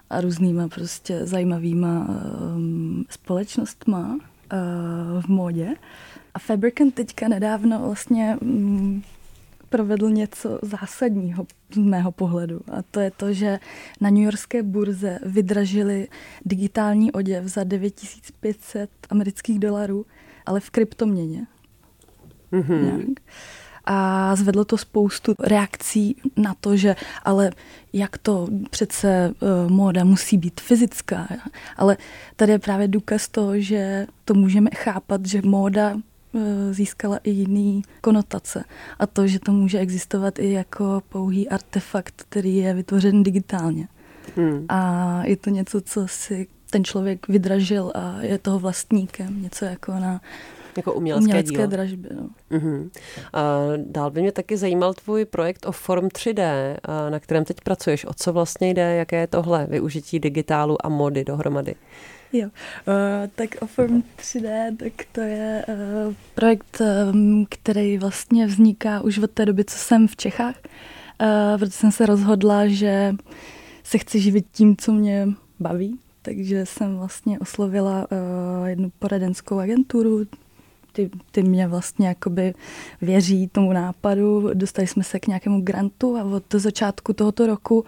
a 0.09 0.21
různýma 0.21 0.67
prostě 0.67 1.25
zajímavýma 1.25 2.07
um, 2.55 3.05
společnostma 3.09 4.13
uh, 4.13 5.21
v 5.21 5.27
módě. 5.27 5.75
A 6.33 6.39
Fabricant 6.39 6.93
teďka 6.93 7.27
nedávno 7.27 7.79
vlastně 7.79 8.37
um, 8.41 9.03
provedl 9.69 10.09
něco 10.09 10.59
zásadního 10.61 11.45
z 11.73 11.77
mého 11.77 12.11
pohledu. 12.11 12.61
A 12.71 12.81
to 12.91 12.99
je 12.99 13.11
to, 13.11 13.33
že 13.33 13.59
na 14.01 14.09
New 14.09 14.23
Yorkské 14.23 14.63
burze 14.63 15.19
vydražili 15.25 16.07
digitální 16.45 17.11
oděv 17.11 17.45
za 17.45 17.63
9500 17.63 18.89
amerických 19.09 19.59
dolarů, 19.59 20.05
ale 20.45 20.59
v 20.59 20.69
kryptoměně. 20.69 21.47
Mm-hmm. 22.51 23.15
A 23.89 24.35
zvedlo 24.35 24.65
to 24.65 24.77
spoustu 24.77 25.35
reakcí 25.39 26.15
na 26.37 26.53
to, 26.59 26.77
že 26.77 26.95
ale 27.23 27.51
jak 27.93 28.17
to 28.17 28.47
přece 28.69 29.33
uh, 29.39 29.71
móda 29.71 30.03
musí 30.03 30.37
být 30.37 30.61
fyzická. 30.61 31.27
Ale 31.77 31.97
tady 32.35 32.51
je 32.51 32.59
právě 32.59 32.87
důkaz 32.87 33.27
toho, 33.27 33.59
že 33.59 34.07
to 34.25 34.33
můžeme 34.33 34.69
chápat, 34.75 35.25
že 35.25 35.41
móda 35.41 35.97
získala 36.71 37.17
i 37.23 37.29
jiný 37.29 37.81
konotace. 38.01 38.63
A 38.99 39.07
to, 39.07 39.27
že 39.27 39.39
to 39.39 39.51
může 39.51 39.79
existovat 39.79 40.39
i 40.39 40.51
jako 40.51 41.01
pouhý 41.09 41.49
artefakt, 41.49 42.23
který 42.29 42.57
je 42.57 42.73
vytvořen 42.73 43.23
digitálně. 43.23 43.87
Hmm. 44.35 44.65
A 44.69 45.21
je 45.25 45.37
to 45.37 45.49
něco, 45.49 45.81
co 45.81 46.07
si 46.07 46.47
ten 46.69 46.83
člověk 46.83 47.27
vydražil 47.27 47.91
a 47.95 48.21
je 48.21 48.37
toho 48.37 48.59
vlastníkem. 48.59 49.41
Něco 49.41 49.65
jako 49.65 49.91
na 49.91 50.21
jako 50.77 50.93
umělecké, 50.93 51.23
umělecké 51.25 51.55
dílo. 51.55 51.67
dražby. 51.67 52.09
No. 52.15 52.29
Uh-huh. 52.51 52.89
A 53.33 53.59
dál 53.77 54.11
by 54.11 54.21
mě 54.21 54.31
taky 54.31 54.57
zajímal 54.57 54.93
tvůj 54.93 55.25
projekt 55.25 55.65
o 55.65 55.71
Form 55.71 56.07
3D, 56.07 56.75
na 57.09 57.19
kterém 57.19 57.45
teď 57.45 57.61
pracuješ. 57.61 58.05
O 58.05 58.13
co 58.13 58.33
vlastně 58.33 58.69
jde, 58.69 58.95
jaké 58.95 59.19
je 59.19 59.27
tohle 59.27 59.67
využití 59.69 60.19
digitálu 60.19 60.85
a 60.85 60.89
mody 60.89 61.23
dohromady? 61.23 61.75
Jo, 62.33 62.47
uh, 62.47 62.93
tak 63.35 63.49
Form 63.65 64.03
3D, 64.17 64.77
tak 64.77 64.93
to 65.11 65.21
je 65.21 65.65
uh, 65.67 66.13
projekt, 66.35 66.81
um, 67.11 67.45
který 67.49 67.97
vlastně 67.97 68.47
vzniká 68.47 69.01
už 69.01 69.17
od 69.17 69.31
té 69.31 69.45
doby, 69.45 69.65
co 69.65 69.77
jsem 69.77 70.07
v 70.07 70.15
Čechách, 70.15 70.55
uh, 71.21 71.59
protože 71.59 71.71
jsem 71.71 71.91
se 71.91 72.05
rozhodla, 72.05 72.67
že 72.67 73.15
se 73.83 73.97
chci 73.97 74.19
živit 74.19 74.45
tím, 74.51 74.77
co 74.77 74.91
mě 74.91 75.27
baví, 75.59 75.99
takže 76.21 76.65
jsem 76.65 76.97
vlastně 76.97 77.39
oslovila 77.39 78.07
uh, 78.11 78.67
jednu 78.67 78.91
poradenskou 78.99 79.59
agenturu, 79.59 80.25
ty, 80.91 81.09
ty 81.31 81.43
mě 81.43 81.67
vlastně 81.67 82.07
jakoby 82.07 82.53
věří 83.01 83.47
tomu 83.47 83.73
nápadu, 83.73 84.49
dostali 84.53 84.87
jsme 84.87 85.03
se 85.03 85.19
k 85.19 85.27
nějakému 85.27 85.61
grantu 85.61 86.17
a 86.17 86.23
od 86.23 86.43
začátku 86.53 87.13
tohoto 87.13 87.47
roku 87.47 87.79
uh, 87.79 87.85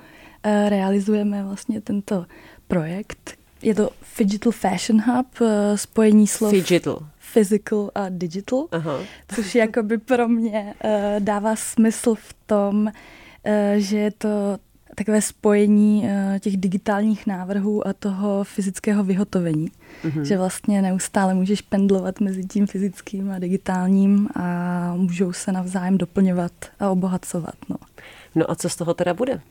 realizujeme 0.70 1.44
vlastně 1.44 1.82
tento 1.82 2.26
projekt, 2.68 3.39
je 3.62 3.76
to 3.76 3.90
Digital 4.18 4.52
Fashion 4.52 5.02
Hub, 5.02 5.28
eh, 5.42 5.78
spojení 5.78 6.28
slov 6.28 6.52
Digital. 6.52 7.00
physical 7.20 7.92
a 7.96 8.06
digital, 8.10 8.68
Aha. 8.72 9.00
což 9.36 9.56
jakoby 9.56 9.98
pro 9.98 10.28
mě 10.28 10.74
uh, 10.84 10.92
dává 11.20 11.56
smysl 11.56 12.16
v 12.16 12.36
tom, 12.46 12.86
uh, 12.86 12.92
že 13.78 13.98
je 13.98 14.12
to 14.12 14.30
takové 14.96 15.22
spojení 15.22 16.06
těch 16.40 16.58
digitálních 16.58 17.28
návrhů 17.28 17.88
a 17.88 17.94
toho 17.94 18.44
fyzického 18.44 19.04
vyhotovení. 19.04 19.72
Mm-hmm. 20.04 20.22
Že 20.22 20.38
vlastně 20.38 20.82
neustále 20.82 21.34
můžeš 21.34 21.62
pendlovat 21.62 22.20
mezi 22.20 22.44
tím 22.44 22.68
fyzickým 22.68 23.32
a 23.32 23.40
digitálním 23.40 24.30
a 24.36 24.94
můžou 24.96 25.34
se 25.34 25.52
navzájem 25.52 25.98
doplňovat 25.98 26.52
a 26.80 26.90
obohacovat. 26.90 27.56
No, 27.70 27.76
no 28.36 28.52
a 28.52 28.56
co 28.56 28.70
z 28.70 28.76
toho 28.76 28.94
teda 28.94 29.14
bude? 29.14 29.42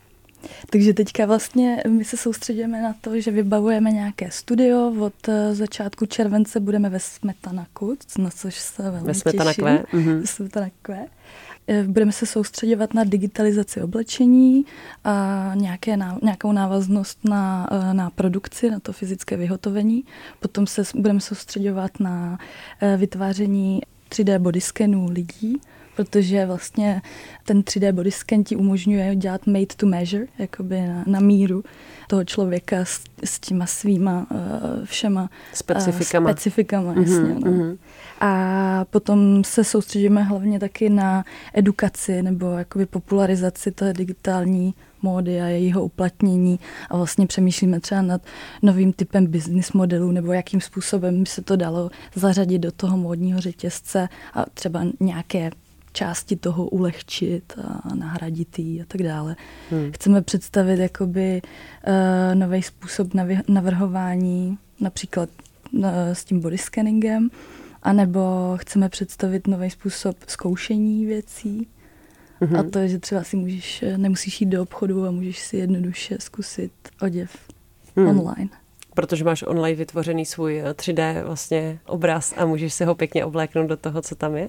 Takže 0.70 0.94
teďka 0.94 1.26
vlastně 1.26 1.82
my 1.88 2.04
se 2.04 2.16
soustředíme 2.16 2.82
na 2.82 2.94
to, 3.00 3.20
že 3.20 3.30
vybavujeme 3.30 3.90
nějaké 3.90 4.30
studio. 4.30 4.92
Od 5.00 5.28
eh, 5.28 5.54
začátku 5.54 6.06
července 6.06 6.60
budeme 6.60 6.90
ve 6.90 7.00
Smetanaku, 7.00 7.96
na 8.18 8.30
což 8.30 8.54
se 8.54 8.82
velmi 8.82 9.06
Ve 9.06 9.14
Smetanakve. 9.14 9.84
Mhm. 9.92 10.20
Ve 10.20 10.26
Smetanakve. 10.26 11.06
Eh, 11.66 11.82
budeme 11.82 12.12
se 12.12 12.26
soustředovat 12.26 12.94
na 12.94 13.04
digitalizaci 13.04 13.82
oblečení 13.82 14.64
a 15.04 15.52
nějaké, 15.54 15.98
nějakou 16.22 16.52
návaznost 16.52 17.18
na, 17.24 17.68
eh, 17.72 17.94
na 17.94 18.10
produkci, 18.10 18.70
na 18.70 18.80
to 18.80 18.92
fyzické 18.92 19.36
vyhotovení. 19.36 20.04
Potom 20.40 20.66
se 20.66 20.82
budeme 20.94 21.20
soustředovat 21.20 22.00
na 22.00 22.38
vytváření 22.96 23.80
3D 24.08 24.38
bodyskenů 24.38 25.10
lidí 25.10 25.60
protože 25.98 26.46
vlastně 26.46 27.02
ten 27.44 27.60
3D 27.60 27.92
body 27.92 28.10
scan 28.10 28.44
ti 28.44 28.56
umožňuje 28.56 29.16
dělat 29.16 29.46
made 29.46 29.66
to 29.76 29.86
measure, 29.86 30.26
jakoby 30.38 30.80
na, 30.80 31.04
na 31.06 31.20
míru 31.20 31.64
toho 32.08 32.24
člověka 32.24 32.76
s, 32.84 33.00
s 33.24 33.40
těma 33.40 33.66
svýma 33.66 34.26
uh, 34.30 34.38
všema 34.84 35.30
specifikama. 35.52 36.26
Uh, 36.26 36.32
specifikama 36.32 36.94
mm-hmm, 36.94 37.00
jasně, 37.00 37.34
no. 37.34 37.40
mm-hmm. 37.40 37.78
A 38.20 38.84
potom 38.90 39.44
se 39.44 39.64
soustředíme 39.64 40.22
hlavně 40.22 40.60
taky 40.60 40.88
na 40.88 41.24
edukaci 41.54 42.22
nebo 42.22 42.50
jakoby 42.50 42.86
popularizaci 42.86 43.70
té 43.70 43.92
digitální 43.92 44.74
módy 45.02 45.40
a 45.40 45.46
jejího 45.46 45.84
uplatnění 45.84 46.60
a 46.90 46.96
vlastně 46.96 47.26
přemýšlíme 47.26 47.80
třeba 47.80 48.02
nad 48.02 48.22
novým 48.62 48.92
typem 48.92 49.26
business 49.26 49.72
modelů 49.72 50.10
nebo 50.10 50.32
jakým 50.32 50.60
způsobem 50.60 51.20
by 51.20 51.26
se 51.26 51.42
to 51.42 51.56
dalo 51.56 51.90
zařadit 52.14 52.58
do 52.58 52.72
toho 52.72 52.96
módního 52.96 53.40
řetězce 53.40 54.08
a 54.34 54.44
třeba 54.54 54.84
nějaké 55.00 55.50
části 55.98 56.36
toho 56.36 56.68
ulehčit 56.68 57.52
a 57.64 57.94
nahradit 57.94 58.58
jí 58.58 58.82
a 58.82 58.84
tak 58.88 59.02
dále. 59.02 59.36
Hmm. 59.70 59.92
Chceme 59.92 60.22
představit 60.22 60.78
jakoby 60.78 61.42
uh, 61.42 62.34
nový 62.34 62.62
způsob 62.62 63.08
navrhování, 63.48 64.58
například 64.80 65.28
uh, 65.72 65.84
s 66.12 66.24
tím 66.24 66.40
body 66.40 66.58
scanningem, 66.58 67.30
anebo 67.82 68.20
chceme 68.56 68.88
představit 68.88 69.46
nový 69.46 69.70
způsob 69.70 70.16
zkoušení 70.26 71.06
věcí. 71.06 71.68
Mm-hmm. 72.40 72.60
A 72.60 72.70
to 72.70 72.78
je, 72.78 72.88
že 72.88 72.98
třeba 72.98 73.22
si 73.22 73.36
můžeš, 73.36 73.82
eh, 73.82 73.98
nemusíš 73.98 74.40
jít 74.40 74.46
do 74.46 74.62
obchodu 74.62 75.06
a 75.06 75.10
můžeš 75.10 75.38
si 75.38 75.56
jednoduše 75.56 76.16
zkusit 76.18 76.72
oděv 77.00 77.30
hmm. 77.96 78.08
online 78.08 78.50
protože 78.98 79.24
máš 79.24 79.44
online 79.46 79.76
vytvořený 79.76 80.26
svůj 80.26 80.62
3D 80.72 81.00
eh, 81.00 81.22
vlastně 81.24 81.78
obraz 81.86 82.34
a 82.36 82.46
můžeš 82.46 82.74
si 82.74 82.84
ho 82.84 82.94
pěkně 82.94 83.24
obléknout 83.24 83.66
do 83.66 83.76
toho, 83.76 84.02
co 84.02 84.14
tam 84.14 84.36
je. 84.36 84.48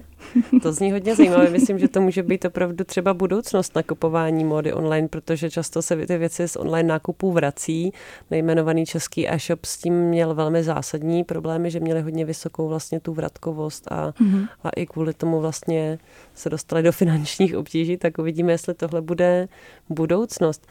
To 0.62 0.72
zní 0.72 0.92
hodně 0.92 1.16
zajímavé. 1.16 1.50
Myslím, 1.50 1.78
že 1.78 1.88
to 1.88 2.00
může 2.00 2.22
být 2.22 2.44
opravdu 2.44 2.84
třeba 2.84 3.14
budoucnost 3.14 3.76
nakupování 3.76 4.44
módy 4.44 4.72
online, 4.72 5.08
protože 5.08 5.50
často 5.50 5.82
se 5.82 6.06
ty 6.06 6.18
věci 6.18 6.48
z 6.48 6.56
online 6.56 6.88
nákupů 6.88 7.32
vrací. 7.32 7.92
Nejmenovaný 8.30 8.86
český 8.86 9.30
e-shop 9.30 9.64
s 9.64 9.78
tím 9.78 9.94
měl 9.94 10.34
velmi 10.34 10.62
zásadní 10.62 11.24
problémy, 11.24 11.70
že 11.70 11.80
měli 11.80 12.00
hodně 12.00 12.24
vysokou 12.24 12.68
vlastně 12.68 13.00
tu 13.00 13.12
vratkovost 13.12 13.92
a, 13.92 14.10
mm-hmm. 14.10 14.48
a 14.64 14.70
i 14.76 14.86
kvůli 14.86 15.14
tomu 15.14 15.40
vlastně 15.40 15.98
se 16.34 16.50
dostali 16.50 16.82
do 16.82 16.92
finančních 16.92 17.56
obtíží, 17.56 17.96
tak 17.96 18.18
uvidíme, 18.18 18.52
jestli 18.52 18.74
tohle 18.74 19.00
bude 19.00 19.48
budoucnost. 19.88 20.66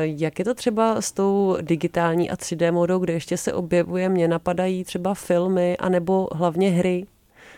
Jak 0.00 0.38
je 0.38 0.44
to 0.44 0.54
třeba 0.54 1.00
s 1.00 1.12
tou 1.12 1.56
digitální 1.60 2.30
a 2.30 2.34
3D 2.36 2.72
modou, 2.72 3.01
kde 3.02 3.12
ještě 3.12 3.36
se 3.36 3.52
objevuje, 3.52 4.08
mě 4.08 4.28
napadají 4.28 4.84
třeba 4.84 5.14
filmy 5.14 5.76
anebo 5.76 6.28
hlavně 6.32 6.70
hry. 6.70 7.06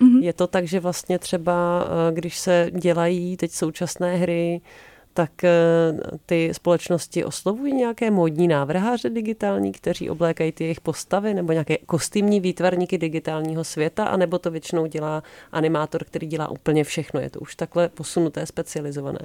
Mm-hmm. 0.00 0.22
Je 0.22 0.32
to 0.32 0.46
tak, 0.46 0.66
že 0.66 0.80
vlastně 0.80 1.18
třeba, 1.18 1.86
když 2.10 2.38
se 2.38 2.70
dělají 2.74 3.36
teď 3.36 3.50
současné 3.50 4.16
hry, 4.16 4.60
tak 5.14 5.44
e, 5.44 5.50
ty 6.26 6.54
společnosti 6.54 7.24
oslovují 7.24 7.72
nějaké 7.72 8.10
módní 8.10 8.48
návrháře 8.48 9.10
digitální, 9.10 9.72
kteří 9.72 10.10
oblékají 10.10 10.52
ty 10.52 10.64
jejich 10.64 10.80
postavy, 10.80 11.34
nebo 11.34 11.52
nějaké 11.52 11.76
kostýmní 11.76 12.40
výtvarníky 12.40 12.98
digitálního 12.98 13.64
světa, 13.64 14.04
anebo 14.04 14.38
to 14.38 14.50
většinou 14.50 14.86
dělá 14.86 15.22
animátor, 15.52 16.04
který 16.04 16.26
dělá 16.26 16.48
úplně 16.48 16.84
všechno. 16.84 17.20
Je 17.20 17.30
to 17.30 17.40
už 17.40 17.56
takhle 17.56 17.88
posunuté, 17.88 18.46
specializované. 18.46 19.18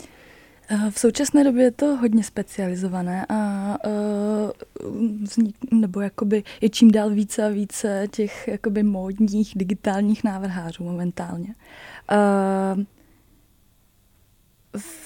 Eh, 0.72 0.92
v 0.92 1.00
současné 1.00 1.44
době 1.44 1.64
je 1.64 1.72
to 1.72 1.86
hodně 1.86 2.24
specializované 2.24 3.26
a 3.30 3.78
uh, 3.88 4.92
vznik, 5.24 5.56
nebo 5.72 6.02
jakoby 6.02 6.44
je 6.62 6.70
čím 6.70 6.92
dál 6.92 7.10
více 7.10 7.46
a 7.46 7.50
více 7.50 8.08
těch 8.12 8.48
jakoby 8.48 8.84
módních 8.84 9.52
digitálních 9.56 10.24
návrhářů 10.24 10.84
momentálně. 10.84 11.56
Uh, 12.76 12.84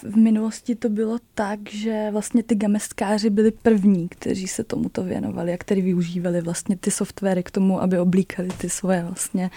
v 0.03 0.15
minulosti 0.15 0.75
to 0.75 0.89
bylo 0.89 1.17
tak, 1.34 1.70
že 1.70 2.08
vlastně 2.12 2.43
ty 2.43 2.55
gamestkáři 2.55 3.29
byli 3.29 3.51
první, 3.51 4.10
kteří 4.10 4.48
se 4.48 4.63
tomuto 4.63 5.03
věnovali 5.03 5.53
a 5.53 5.58
kteří 5.58 5.82
využívali 5.82 6.41
vlastně 6.41 6.77
ty 6.77 6.91
softwary 6.91 7.43
k 7.43 7.51
tomu, 7.51 7.82
aby 7.82 8.00
oblíkali 8.00 8.50
ty 8.58 8.70
svoje 8.70 9.03
vlastně 9.03 9.51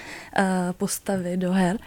postavy 0.79 1.37
do 1.37 1.53
her. 1.53 1.79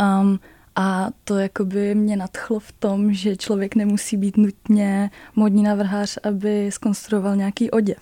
Um, 0.00 0.40
a 0.76 1.10
to 1.24 1.38
jakoby 1.38 1.94
mě 1.94 2.16
nadchlo 2.16 2.58
v 2.58 2.72
tom, 2.72 3.12
že 3.12 3.36
člověk 3.36 3.74
nemusí 3.74 4.16
být 4.16 4.36
nutně 4.36 5.10
modní 5.36 5.62
navrhář, 5.62 6.18
aby 6.22 6.70
skonstruoval 6.72 7.36
nějaký 7.36 7.70
oděv. 7.70 7.98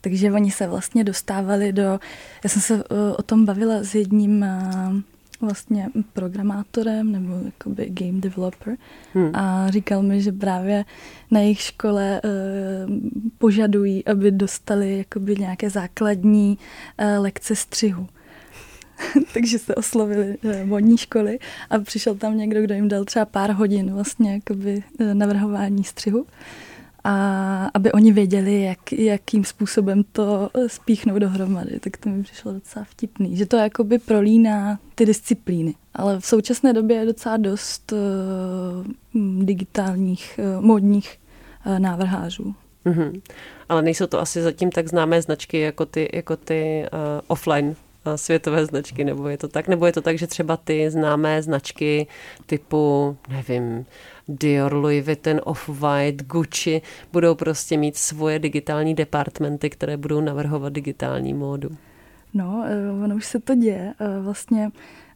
Takže 0.00 0.32
oni 0.32 0.50
se 0.50 0.66
vlastně 0.66 1.04
dostávali 1.04 1.72
do... 1.72 2.00
Já 2.44 2.50
jsem 2.50 2.62
se 2.62 2.74
uh, 2.74 2.80
o 3.18 3.22
tom 3.22 3.44
bavila 3.44 3.82
s 3.82 3.94
jedním 3.94 4.42
uh, 4.42 5.00
vlastně 5.40 5.88
programátorem 6.12 7.12
nebo 7.12 7.34
jakoby 7.44 7.90
game 7.90 8.20
developer 8.20 8.76
hmm. 9.14 9.30
a 9.34 9.70
říkal 9.70 10.02
mi, 10.02 10.22
že 10.22 10.32
právě 10.32 10.84
na 11.30 11.40
jejich 11.40 11.60
škole 11.60 12.20
uh, 12.24 12.30
požadují, 13.38 14.04
aby 14.06 14.30
dostali 14.30 14.98
jakoby 14.98 15.36
nějaké 15.36 15.70
základní 15.70 16.58
uh, 17.00 17.22
lekce 17.22 17.56
střihu. 17.56 18.06
Takže 19.34 19.58
se 19.58 19.74
oslovili 19.74 20.36
modní 20.64 20.98
školy 20.98 21.38
a 21.70 21.78
přišel 21.78 22.14
tam 22.14 22.38
někdo, 22.38 22.62
kdo 22.62 22.74
jim 22.74 22.88
dal 22.88 23.04
třeba 23.04 23.24
pár 23.24 23.50
hodin 23.50 23.94
vlastně 23.94 24.32
jakoby 24.32 24.82
uh, 25.00 25.14
navrhování 25.14 25.84
střihu 25.84 26.26
a 27.04 27.70
aby 27.74 27.92
oni 27.92 28.12
věděli, 28.12 28.62
jak, 28.62 28.92
jakým 28.92 29.44
způsobem 29.44 30.02
to 30.12 30.50
spíchnou 30.66 31.18
dohromady. 31.18 31.80
Tak 31.80 31.96
to 31.96 32.08
mi 32.08 32.22
přišlo 32.22 32.52
docela 32.52 32.84
vtipný, 32.84 33.36
že 33.36 33.46
to 33.46 33.56
jakoby 33.56 33.98
prolíná 33.98 34.78
ty 34.94 35.06
disciplíny. 35.06 35.74
Ale 35.94 36.20
v 36.20 36.26
současné 36.26 36.72
době 36.72 36.96
je 36.96 37.06
docela 37.06 37.36
dost 37.36 37.92
uh, 37.92 39.44
digitálních, 39.44 40.40
uh, 40.58 40.64
módních 40.64 41.18
uh, 41.66 41.78
návrhářů. 41.78 42.54
Mm-hmm. 42.86 43.20
Ale 43.68 43.82
nejsou 43.82 44.06
to 44.06 44.20
asi 44.20 44.42
zatím 44.42 44.70
tak 44.70 44.88
známé 44.88 45.22
značky 45.22 45.60
jako 45.60 45.86
ty, 45.86 46.08
jako 46.12 46.36
ty 46.36 46.84
uh, 46.92 46.98
offline 47.26 47.74
světové 48.16 48.66
značky, 48.66 49.04
nebo 49.04 49.28
je 49.28 49.38
to 49.38 49.48
tak? 49.48 49.68
Nebo 49.68 49.86
je 49.86 49.92
to 49.92 50.02
tak, 50.02 50.18
že 50.18 50.26
třeba 50.26 50.56
ty 50.56 50.90
známé 50.90 51.42
značky 51.42 52.06
typu, 52.46 53.16
nevím, 53.28 53.86
Dior, 54.28 54.74
Louis 54.74 55.06
Vuitton, 55.06 55.40
Off-White, 55.44 56.22
Gucci 56.22 56.82
budou 57.12 57.34
prostě 57.34 57.76
mít 57.76 57.96
svoje 57.96 58.38
digitální 58.38 58.94
departmenty, 58.94 59.70
které 59.70 59.96
budou 59.96 60.20
navrhovat 60.20 60.72
digitální 60.72 61.34
módu. 61.34 61.68
No, 62.34 62.64
eh, 62.66 63.04
ono 63.04 63.16
už 63.16 63.26
se 63.26 63.40
to 63.40 63.54
děje. 63.54 63.94
Eh, 64.00 64.20
vlastně 64.20 64.70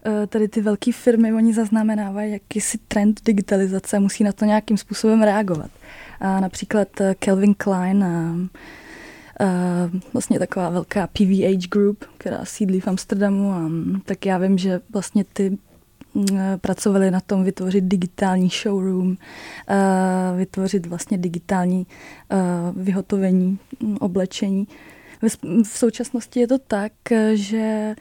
eh, 0.07 0.27
tady 0.27 0.49
ty 0.49 0.61
velké 0.61 0.93
firmy, 0.93 1.33
oni 1.33 1.55
zaznamenávají 1.55 2.33
jakýsi 2.33 2.79
trend 2.79 3.21
digitalizace 3.25 4.01
musí 4.01 4.25
na 4.25 4.33
to 4.33 4.45
nějakým 4.45 4.77
způsobem 4.77 5.23
reagovat. 5.23 5.71
A 6.21 6.41
například 6.41 6.89
Calvin 7.19 7.55
Klein 7.55 8.05
vlastně 10.13 10.39
taková 10.39 10.71
velká 10.71 11.07
PVH 11.07 11.69
Group, 11.69 12.05
která 12.19 12.45
sídlí 12.45 12.81
v 12.81 12.89
Amsterdamu, 12.89 13.53
a, 13.53 13.59
mm, 13.59 14.01
tak 14.05 14.27
já 14.27 14.39
vím, 14.39 14.59
že 14.59 14.81
vlastně 14.93 15.25
ty 15.33 15.59
Eh, 16.37 16.59
pracovali 16.61 17.11
na 17.11 17.21
tom 17.21 17.45
vytvořit 17.45 17.85
digitální 17.85 18.49
showroom, 18.49 19.17
eh, 19.69 20.37
vytvořit 20.37 20.87
vlastně 20.87 21.19
digitální 21.19 21.87
eh, 22.31 22.37
vyhotovení 22.77 23.59
hm, 23.83 23.97
oblečení. 24.01 24.69
V 25.65 25.79
současnosti 25.79 26.41
je 26.41 26.49
to 26.49 26.59
tak, 26.59 26.93
že 27.35 27.95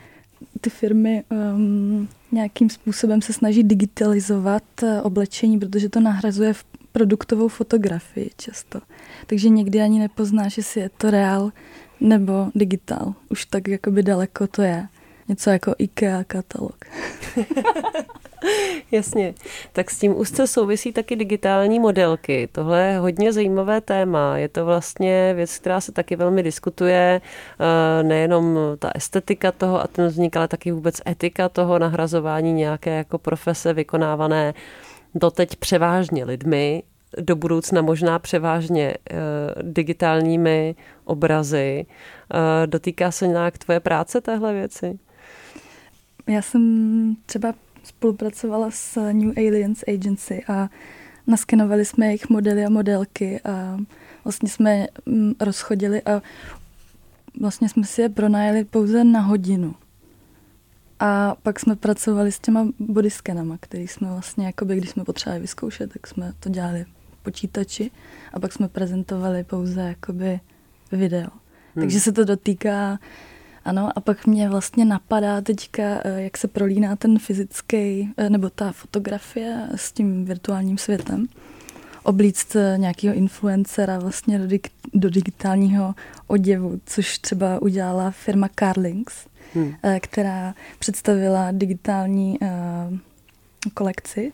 ty 0.61 0.69
firmy 0.69 1.23
um, 1.29 2.07
nějakým 2.31 2.69
způsobem 2.69 3.21
se 3.21 3.33
snaží 3.33 3.63
digitalizovat 3.63 4.63
oblečení, 5.03 5.59
protože 5.59 5.89
to 5.89 5.99
nahrazuje 5.99 6.53
v 6.53 6.63
produktovou 6.91 7.47
fotografii 7.47 8.29
často. 8.37 8.79
Takže 9.27 9.49
někdy 9.49 9.81
ani 9.81 9.99
nepoznáš, 9.99 10.57
jestli 10.57 10.81
je 10.81 10.89
to 10.89 11.11
reál 11.11 11.51
nebo 11.99 12.47
digitál. 12.55 13.13
Už 13.29 13.45
tak 13.45 13.67
jakoby 13.67 14.03
daleko 14.03 14.47
to 14.47 14.61
je. 14.61 14.87
Něco 15.27 15.49
jako 15.49 15.75
IKEA 15.77 16.23
katalog. 16.23 16.85
Jasně. 18.91 19.33
Tak 19.73 19.91
s 19.91 19.99
tím 19.99 20.17
úzce 20.17 20.47
souvisí 20.47 20.91
taky 20.91 21.15
digitální 21.15 21.79
modelky. 21.79 22.49
Tohle 22.51 22.81
je 22.83 22.99
hodně 22.99 23.33
zajímavé 23.33 23.81
téma. 23.81 24.37
Je 24.37 24.49
to 24.49 24.65
vlastně 24.65 25.33
věc, 25.33 25.57
která 25.57 25.81
se 25.81 25.91
taky 25.91 26.15
velmi 26.15 26.43
diskutuje. 26.43 27.21
Eh, 27.59 28.03
nejenom 28.03 28.59
ta 28.79 28.91
estetika 28.95 29.51
toho 29.51 29.81
a 29.81 29.87
ten 29.87 30.07
vznik, 30.07 30.37
ale 30.37 30.47
taky 30.47 30.71
vůbec 30.71 31.01
etika 31.07 31.49
toho 31.49 31.79
nahrazování 31.79 32.53
nějaké 32.53 32.97
jako 32.97 33.17
profese 33.17 33.73
vykonávané 33.73 34.53
doteď 35.15 35.55
převážně 35.55 36.25
lidmi, 36.25 36.83
do 37.17 37.35
budoucna 37.35 37.81
možná 37.81 38.19
převážně 38.19 38.93
uh, 39.11 39.17
digitálními 39.71 40.75
obrazy. 41.03 41.85
Uh, 42.33 42.39
dotýká 42.65 43.11
se 43.11 43.27
nějak 43.27 43.57
tvoje 43.57 43.79
práce 43.79 44.21
téhle 44.21 44.53
věci? 44.53 44.99
Já 46.27 46.41
jsem 46.41 47.15
třeba 47.25 47.53
spolupracovala 47.83 48.71
s 48.71 49.11
New 49.11 49.31
Aliens 49.37 49.83
Agency 49.87 50.43
a 50.47 50.69
naskenovali 51.27 51.85
jsme 51.85 52.05
jejich 52.05 52.29
modely 52.29 52.65
a 52.65 52.69
modelky 52.69 53.39
a 53.41 53.77
vlastně 54.23 54.49
jsme 54.49 54.87
mm, 55.05 55.33
rozchodili 55.39 56.01
a 56.01 56.21
vlastně 57.39 57.69
jsme 57.69 57.83
si 57.83 58.01
je 58.01 58.09
pronajeli 58.09 58.63
pouze 58.63 59.03
na 59.03 59.19
hodinu. 59.19 59.75
A 61.03 61.35
pak 61.43 61.59
jsme 61.59 61.75
pracovali 61.75 62.31
s 62.31 62.39
těma 62.39 62.67
bodyskenama, 62.79 63.57
který 63.59 63.87
jsme 63.87 64.07
vlastně, 64.11 64.45
jakoby, 64.45 64.77
když 64.77 64.89
jsme 64.89 65.03
potřebovali 65.03 65.41
vyzkoušet, 65.41 65.93
tak 65.93 66.07
jsme 66.07 66.33
to 66.39 66.49
dělali 66.49 66.85
počítači 67.23 67.91
a 68.33 68.39
pak 68.39 68.53
jsme 68.53 68.67
prezentovali 68.67 69.43
pouze 69.43 69.81
jakoby 69.81 70.39
video. 70.91 71.29
Hmm. 71.75 71.83
Takže 71.83 71.99
se 71.99 72.11
to 72.11 72.25
dotýká 72.25 72.99
ano, 73.65 73.89
a 73.95 74.01
pak 74.01 74.27
mě 74.27 74.49
vlastně 74.49 74.85
napadá 74.85 75.41
teďka, 75.41 75.83
eh, 75.83 76.21
jak 76.21 76.37
se 76.37 76.47
prolíná 76.47 76.95
ten 76.95 77.19
fyzický, 77.19 78.13
eh, 78.17 78.29
nebo 78.29 78.49
ta 78.49 78.71
fotografie 78.71 79.67
s 79.75 79.91
tím 79.91 80.25
virtuálním 80.25 80.77
světem. 80.77 81.27
Oblíct 82.03 82.55
eh, 82.55 82.77
nějakého 82.77 83.15
influencera 83.15 83.99
vlastně 83.99 84.39
do, 84.39 84.47
dig, 84.47 84.67
do 84.93 85.09
digitálního 85.09 85.95
oděvu, 86.27 86.79
což 86.85 87.17
třeba 87.17 87.61
udělala 87.61 88.11
firma 88.11 88.49
Carlings, 88.59 89.13
hmm. 89.53 89.73
která 89.99 90.55
představila 90.79 91.51
digitální 91.51 92.39
uh, 92.39 92.97
kolekci, 93.73 94.31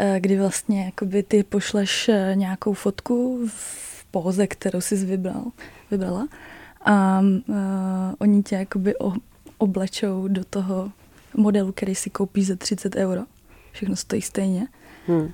uh, 0.00 0.16
kdy 0.18 0.38
vlastně 0.38 0.84
jakoby 0.84 1.22
ty 1.22 1.42
pošleš 1.42 2.10
nějakou 2.34 2.72
fotku 2.72 3.46
v 3.46 4.04
póze, 4.10 4.46
kterou 4.46 4.80
jsi 4.80 4.96
vybral, 4.96 5.44
vybrala 5.90 6.28
a 6.84 7.20
uh, 7.20 7.56
oni 8.18 8.42
tě 8.42 8.54
jakoby 8.54 8.98
o, 8.98 9.12
oblečou 9.58 10.28
do 10.28 10.44
toho 10.44 10.92
modelu, 11.36 11.72
který 11.72 11.94
si 11.94 12.10
koupíš 12.10 12.46
za 12.46 12.56
30 12.56 12.96
euro. 12.96 13.22
Všechno 13.72 13.96
stojí 13.96 14.22
stejně. 14.22 14.68
Hmm. 15.06 15.32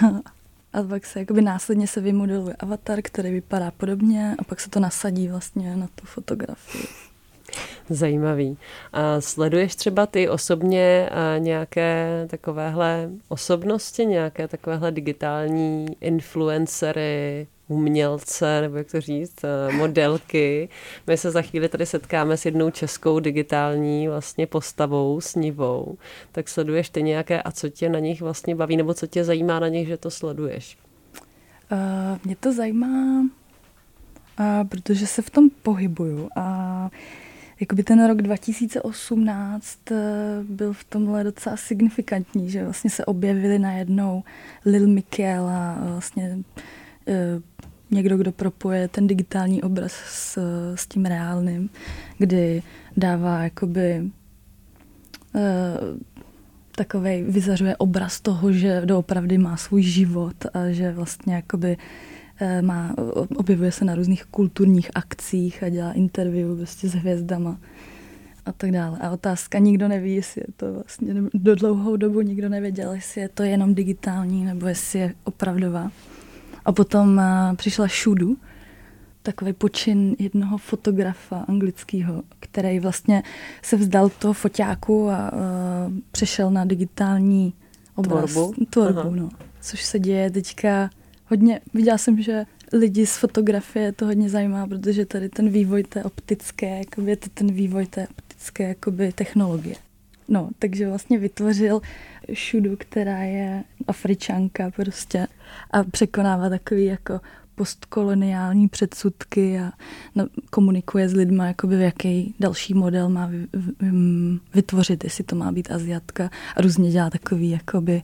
a 0.74 0.82
pak 0.82 1.06
se 1.06 1.18
jakoby 1.18 1.42
následně 1.42 1.86
se 1.86 2.00
vymodeluje 2.00 2.54
avatar, 2.58 2.98
který 3.02 3.30
vypadá 3.30 3.70
podobně 3.70 4.34
a 4.38 4.44
pak 4.44 4.60
se 4.60 4.70
to 4.70 4.80
nasadí 4.80 5.28
vlastně 5.28 5.76
na 5.76 5.86
tu 5.94 6.06
fotografii. 6.06 6.84
Zajímavý. 7.90 8.58
A 8.92 9.20
sleduješ 9.20 9.74
třeba 9.76 10.06
ty 10.06 10.28
osobně 10.28 11.10
nějaké 11.38 12.26
takovéhle 12.30 13.10
osobnosti, 13.28 14.06
nějaké 14.06 14.48
takovéhle 14.48 14.92
digitální 14.92 15.86
influencery, 16.00 17.46
umělce, 17.68 18.60
nebo 18.60 18.76
jak 18.76 18.90
to 18.90 19.00
říct, 19.00 19.44
eh, 19.44 19.72
modelky. 19.72 20.68
My 21.06 21.16
se 21.16 21.30
za 21.30 21.42
chvíli 21.42 21.68
tady 21.68 21.86
setkáme 21.86 22.36
s 22.36 22.44
jednou 22.44 22.70
českou 22.70 23.20
digitální 23.20 24.08
vlastně 24.08 24.46
postavou, 24.46 25.20
snivou. 25.20 25.98
Tak 26.32 26.48
sleduješ 26.48 26.90
ty 26.90 27.02
nějaké 27.02 27.42
a 27.42 27.50
co 27.50 27.68
tě 27.68 27.88
na 27.88 27.98
nich 27.98 28.20
vlastně 28.20 28.54
baví, 28.54 28.76
nebo 28.76 28.94
co 28.94 29.06
tě 29.06 29.24
zajímá 29.24 29.60
na 29.60 29.68
nich, 29.68 29.88
že 29.88 29.96
to 29.96 30.10
sleduješ? 30.10 30.78
Uh, 31.72 32.18
mě 32.24 32.36
to 32.36 32.52
zajímá, 32.52 33.20
uh, 33.20 34.68
protože 34.68 35.06
se 35.06 35.22
v 35.22 35.30
tom 35.30 35.50
pohybuju 35.62 36.28
a 36.36 36.90
jakoby 37.60 37.82
ten 37.82 38.06
rok 38.06 38.22
2018 38.22 39.78
byl 40.42 40.72
v 40.72 40.84
tomhle 40.84 41.24
docela 41.24 41.56
signifikantní, 41.56 42.50
že 42.50 42.64
vlastně 42.64 42.90
se 42.90 43.04
objevily 43.04 43.58
najednou 43.58 44.22
Lil 44.64 44.88
Mikel 44.88 45.48
a 45.48 45.78
vlastně 45.80 46.38
někdo, 47.94 48.16
kdo 48.16 48.32
propoje 48.32 48.88
ten 48.88 49.06
digitální 49.06 49.62
obraz 49.62 49.92
s, 49.92 50.38
s 50.74 50.86
tím 50.86 51.04
reálným, 51.04 51.70
kdy 52.18 52.62
dává 52.96 53.42
jakoby 53.42 54.10
uh, 55.34 55.40
takový 56.76 57.22
vyzařuje 57.22 57.76
obraz 57.76 58.20
toho, 58.20 58.52
že 58.52 58.82
doopravdy 58.84 59.38
má 59.38 59.56
svůj 59.56 59.82
život 59.82 60.36
a 60.54 60.70
že 60.70 60.92
vlastně 60.92 61.34
jakoby 61.34 61.76
eh, 62.40 62.62
má, 62.62 62.94
objevuje 63.36 63.72
se 63.72 63.84
na 63.84 63.94
různých 63.94 64.24
kulturních 64.24 64.90
akcích 64.94 65.62
a 65.62 65.68
dělá 65.68 65.92
interview 65.92 66.56
prostě 66.56 66.88
s 66.88 66.94
hvězdama 66.94 67.58
a 68.46 68.52
tak 68.52 68.70
dále. 68.70 68.98
A 69.00 69.10
otázka, 69.10 69.58
nikdo 69.58 69.88
neví, 69.88 70.14
jestli 70.14 70.40
je 70.40 70.52
to 70.56 70.72
vlastně, 70.72 71.14
do 71.34 71.54
dlouhou 71.54 71.96
dobu 71.96 72.20
nikdo 72.20 72.48
nevěděl, 72.48 72.92
jestli 72.92 73.20
je 73.20 73.28
to 73.28 73.42
jenom 73.42 73.74
digitální, 73.74 74.44
nebo 74.44 74.66
jestli 74.66 74.98
je 74.98 75.14
opravdová. 75.24 75.90
A 76.64 76.72
potom 76.72 77.16
uh, 77.16 77.56
přišla 77.56 77.88
Šudu, 77.88 78.36
takový 79.22 79.52
počin 79.52 80.16
jednoho 80.18 80.58
fotografa 80.58 81.44
anglického, 81.48 82.22
který 82.40 82.80
vlastně 82.80 83.22
se 83.62 83.76
vzdal 83.76 84.08
toho 84.08 84.34
foťáku 84.34 85.10
a 85.10 85.32
uh, 85.32 85.38
přešel 86.10 86.50
na 86.50 86.64
digitální 86.64 87.54
obraz. 87.94 88.32
Tvorbu? 88.32 88.64
Tvorbu, 88.70 89.10
no. 89.10 89.28
Což 89.60 89.84
se 89.84 89.98
děje 89.98 90.30
teďka 90.30 90.90
hodně. 91.26 91.60
Viděla 91.74 91.98
jsem, 91.98 92.22
že 92.22 92.46
lidi 92.72 93.06
z 93.06 93.16
fotografie 93.16 93.92
to 93.92 94.06
hodně 94.06 94.30
zajímá, 94.30 94.66
protože 94.66 95.06
tady 95.06 95.28
ten 95.28 95.48
vývoj 95.48 95.82
té 95.82 96.04
optické, 96.04 96.78
jakoby 96.78 97.16
ten 97.16 97.52
vývoj 97.52 97.86
té 97.86 98.08
optické 98.08 98.68
jakoby, 98.68 99.12
technologie. 99.12 99.76
No, 100.28 100.50
takže 100.58 100.88
vlastně 100.88 101.18
vytvořil 101.18 101.80
šudu, 102.32 102.76
která 102.78 103.18
je 103.18 103.64
afričanka 103.86 104.70
prostě 104.76 105.26
a 105.70 105.84
překonává 105.84 106.48
takový 106.48 106.84
jako 106.84 107.20
postkoloniální 107.54 108.68
předsudky 108.68 109.58
a 109.60 109.72
no, 110.14 110.26
komunikuje 110.50 111.08
s 111.08 111.12
lidmi, 111.12 111.42
jakoby, 111.46 111.82
jaký 111.82 112.34
další 112.40 112.74
model 112.74 113.08
má 113.08 113.30
vytvořit, 114.54 115.04
jestli 115.04 115.24
to 115.24 115.36
má 115.36 115.52
být 115.52 115.70
Aziatka 115.70 116.30
a 116.56 116.60
různě 116.60 116.90
dělá 116.90 117.10
takový 117.10 117.50
jakoby, 117.50 118.02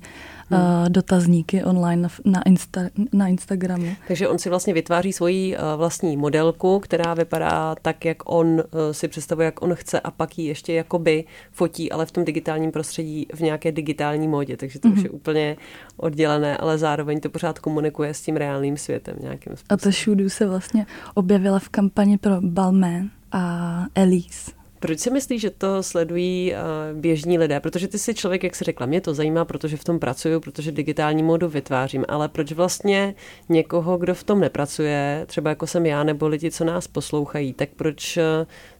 hmm. 0.51 0.61
uh, 0.61 0.89
dotazníky 0.89 1.65
online 1.65 2.03
na, 2.03 2.09
na, 2.25 2.43
Insta, 2.43 2.81
na 3.13 3.29
Instagramu. 3.29 3.97
Takže 4.09 4.29
on 4.29 4.39
si 4.39 4.49
vlastně 4.49 4.75
vytváří 4.75 5.13
svoji 5.13 5.57
uh, 5.57 5.63
vlastní 5.77 6.17
modelku, 6.17 6.81
která 6.81 7.15
vypadá 7.15 7.75
tak, 7.83 8.05
jak 8.05 8.31
on 8.31 8.47
uh, 8.47 8.63
si 8.93 9.09
představuje, 9.09 9.45
jak 9.45 9.63
on 9.63 9.75
chce 9.75 10.01
a 10.01 10.11
pak 10.11 10.39
ji 10.39 10.47
ještě 10.47 10.73
jakoby 10.73 11.25
fotí, 11.53 11.93
ale 11.93 12.07
v 12.07 12.13
tom 12.13 12.25
digitálním 12.25 12.73
prostředí 12.73 13.27
v 13.35 13.41
nějaké 13.41 13.73
digitální 13.73 14.29
módě, 14.29 14.57
takže 14.57 14.79
to 14.79 14.89
hmm. 14.89 14.99
už 14.99 14.99
mhm. 14.99 15.07
je 15.07 15.11
úplně 15.11 15.57
oddělené, 15.97 16.57
ale 16.57 16.79
zároveň 16.79 17.21
to 17.21 17.31
pořád 17.31 17.59
komunikuje 17.59 18.15
s 18.15 18.23
tím 18.23 18.37
reálným 18.37 18.77
světem 18.77 19.17
nějakým 19.21 19.57
způsobem. 19.57 19.67
A 19.71 19.77
ta 19.77 19.91
Shudu 19.91 20.29
se 20.29 20.47
vlastně 20.47 20.87
objevila 21.15 21.59
v 21.59 21.69
kampani 21.69 22.19
pro 22.19 22.41
Balmain 22.41 23.11
a 23.33 23.87
Elise. 23.95 24.60
Proč 24.81 25.01
si 25.01 25.11
myslíš, 25.11 25.41
že 25.41 25.51
to 25.51 25.83
sledují 25.83 26.55
běžní 26.95 27.39
lidé? 27.39 27.61
Protože 27.61 27.89
ty 27.89 27.99
jsi 27.99 28.15
člověk, 28.15 28.45
jak 28.45 28.57
jsi 28.57 28.65
řekla, 28.65 28.87
mě 28.87 29.01
to 29.01 29.15
zajímá, 29.15 29.45
protože 29.45 29.77
v 29.77 29.85
tom 29.85 29.99
pracuju, 29.99 30.41
protože 30.41 30.73
digitální 30.73 31.23
módu 31.23 31.49
vytvářím, 31.49 32.05
ale 32.09 32.29
proč 32.29 32.53
vlastně 32.53 33.15
někoho, 33.49 33.99
kdo 33.99 34.15
v 34.15 34.25
tom 34.25 34.41
nepracuje, 34.41 35.25
třeba 35.27 35.51
jako 35.51 35.67
jsem 35.67 35.87
já 35.87 36.05
nebo 36.05 36.29
lidi, 36.29 36.51
co 36.51 36.65
nás 36.65 36.89
poslouchají, 36.89 37.53
tak 37.53 37.69
proč 37.77 38.19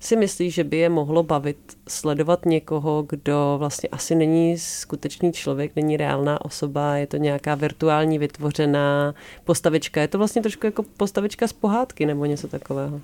si 0.01 0.17
myslíš, 0.17 0.55
že 0.55 0.65
by 0.65 0.77
je 0.77 0.89
mohlo 0.89 1.23
bavit 1.23 1.59
sledovat 1.89 2.47
někoho, 2.47 3.05
kdo 3.09 3.57
vlastně 3.59 3.89
asi 3.89 4.15
není 4.15 4.59
skutečný 4.59 5.33
člověk, 5.33 5.77
není 5.77 5.97
reálná 5.97 6.45
osoba, 6.45 6.97
je 6.97 7.07
to 7.07 7.17
nějaká 7.17 7.55
virtuální 7.55 8.19
vytvořená 8.19 9.15
postavička. 9.45 10.01
Je 10.01 10.09
to 10.09 10.19
vlastně 10.19 10.43
trošku 10.43 10.67
jako 10.67 10.83
postavička 10.97 11.47
z 11.47 11.53
pohádky 11.53 12.07
nebo 12.07 12.25
něco 12.25 12.49
takového. 12.49 13.01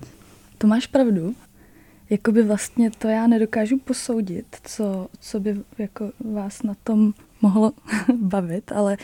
To 0.57 0.67
máš 0.67 0.87
pravdu 0.87 1.33
jakoby 2.09 2.43
vlastně 2.43 2.91
to 2.91 3.07
já 3.07 3.27
nedokážu 3.27 3.77
posoudit, 3.77 4.45
co, 4.63 5.07
co 5.19 5.39
by 5.39 5.61
jako 5.77 6.11
vás 6.33 6.63
na 6.63 6.73
tom 6.83 7.13
mohlo 7.41 7.71
bavit, 8.15 8.71
ale 8.71 8.97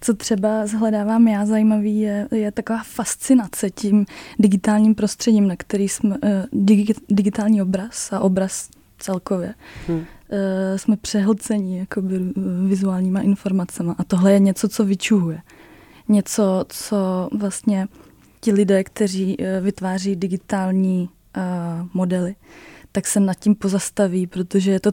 co 0.00 0.14
třeba 0.14 0.66
zhledávám 0.66 1.28
já 1.28 1.46
zajímavý, 1.46 2.00
je, 2.00 2.28
je 2.30 2.52
taková 2.52 2.82
fascinace 2.82 3.70
tím 3.70 4.06
digitálním 4.38 4.94
prostředím, 4.94 5.48
na 5.48 5.56
který 5.56 5.88
jsme, 5.88 6.10
uh, 6.10 6.18
digi, 6.52 6.94
digitální 7.08 7.62
obraz 7.62 8.12
a 8.12 8.20
obraz 8.20 8.68
celkově. 8.98 9.54
Hmm. 9.86 9.98
Uh, 9.98 10.04
jsme 10.76 10.96
přehlcení 10.96 11.78
jakoby 11.78 12.20
vizuálníma 12.66 13.20
informacemi 13.20 13.92
a 13.98 14.04
tohle 14.04 14.32
je 14.32 14.38
něco, 14.38 14.68
co 14.68 14.84
vyčuhuje. 14.84 15.40
Něco, 16.08 16.64
co 16.68 17.28
vlastně 17.32 17.88
ti 18.40 18.52
lidé, 18.52 18.84
kteří 18.84 19.36
uh, 19.36 19.64
vytváří 19.64 20.16
digitální 20.16 21.08
modely, 21.92 22.34
tak 22.92 23.06
se 23.06 23.20
nad 23.20 23.34
tím 23.34 23.54
pozastaví, 23.54 24.26
protože 24.26 24.70
je 24.70 24.80
to 24.80 24.92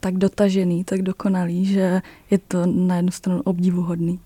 tak 0.00 0.18
dotažený, 0.18 0.84
tak 0.84 1.02
dokonalý, 1.02 1.66
že 1.66 2.02
je 2.30 2.38
to 2.38 2.66
na 2.66 2.96
jednu 2.96 3.10
stranu 3.10 3.42
obdivuhodný. 3.42 4.20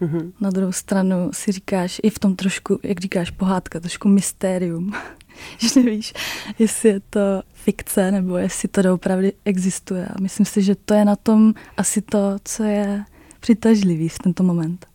Mm-hmm. 0.00 0.32
Na 0.40 0.50
druhou 0.50 0.72
stranu 0.72 1.30
si 1.32 1.52
říkáš, 1.52 2.00
i 2.02 2.10
v 2.10 2.18
tom 2.18 2.36
trošku, 2.36 2.78
jak 2.82 3.00
říkáš, 3.00 3.30
pohádka, 3.30 3.80
trošku 3.80 4.08
mystérium, 4.08 4.92
že 5.58 5.80
nevíš, 5.80 6.12
jestli 6.58 6.88
je 6.88 7.00
to 7.00 7.20
fikce, 7.52 8.10
nebo 8.10 8.36
jestli 8.36 8.68
to 8.68 8.82
doopravdy 8.82 9.32
existuje. 9.44 10.06
A 10.06 10.20
myslím 10.20 10.46
si, 10.46 10.62
že 10.62 10.74
to 10.74 10.94
je 10.94 11.04
na 11.04 11.16
tom 11.16 11.54
asi 11.76 12.02
to, 12.02 12.36
co 12.44 12.64
je 12.64 13.04
přitažlivý 13.40 14.08
v 14.08 14.18
tento 14.18 14.42
moment. 14.42 14.86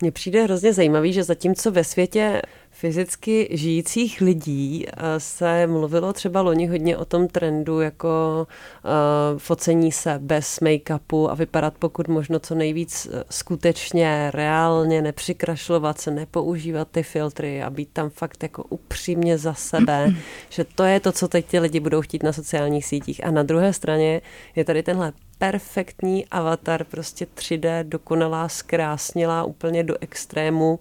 Mně 0.00 0.10
přijde 0.12 0.42
hrozně 0.42 0.72
zajímavý, 0.72 1.12
že 1.12 1.24
zatímco 1.24 1.70
ve 1.70 1.84
světě 1.84 2.42
fyzicky 2.70 3.48
žijících 3.50 4.20
lidí 4.20 4.86
eh, 4.86 5.20
se 5.20 5.66
mluvilo 5.66 6.12
třeba 6.12 6.40
loni 6.40 6.66
hodně 6.66 6.96
o 6.96 7.04
tom 7.04 7.28
trendu 7.28 7.80
jako 7.80 8.46
uh, 8.84 9.38
focení 9.38 9.92
se 9.92 10.18
bez 10.18 10.60
make-upu 10.60 11.30
a 11.30 11.34
vypadat 11.34 11.74
pokud 11.78 12.08
možno 12.08 12.38
co 12.38 12.54
nejvíc 12.54 13.08
eh, 13.12 13.24
skutečně, 13.30 14.30
reálně, 14.34 15.02
nepřikrašlovat 15.02 16.00
se, 16.00 16.10
nepoužívat 16.10 16.88
ty 16.90 17.02
filtry 17.02 17.62
a 17.62 17.70
být 17.70 17.88
tam 17.92 18.10
fakt 18.10 18.42
jako 18.42 18.64
upřímně 18.68 19.38
za 19.38 19.54
sebe, 19.54 20.14
že 20.50 20.64
to 20.64 20.84
je 20.84 21.00
to, 21.00 21.12
co 21.12 21.28
teď 21.28 21.46
ty 21.46 21.58
lidi 21.58 21.80
budou 21.80 22.00
chtít 22.00 22.22
na 22.22 22.32
sociálních 22.32 22.86
sítích. 22.86 23.26
A 23.26 23.30
na 23.30 23.42
druhé 23.42 23.72
straně 23.72 24.20
je 24.56 24.64
tady 24.64 24.82
tenhle 24.82 25.12
perfektní 25.40 26.26
avatar, 26.26 26.84
prostě 26.84 27.26
3D, 27.36 27.84
dokonalá, 27.84 28.48
zkrásnělá 28.48 29.44
úplně 29.44 29.84
do 29.84 29.94
extrému 30.00 30.78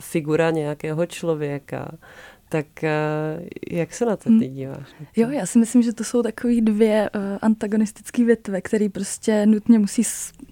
figura 0.00 0.50
nějakého 0.50 1.06
člověka. 1.06 1.88
Tak 2.48 2.66
jak 3.70 3.94
se 3.94 4.04
na 4.04 4.16
to 4.16 4.30
ty 4.38 4.48
díváš? 4.48 4.88
Jo, 5.16 5.30
já 5.30 5.46
si 5.46 5.58
myslím, 5.58 5.82
že 5.82 5.92
to 5.92 6.04
jsou 6.04 6.22
takové 6.22 6.60
dvě 6.60 7.10
uh, 7.14 7.20
antagonistické 7.42 8.24
větve, 8.24 8.60
které 8.60 8.88
prostě 8.88 9.46
nutně 9.46 9.78
musí 9.78 10.02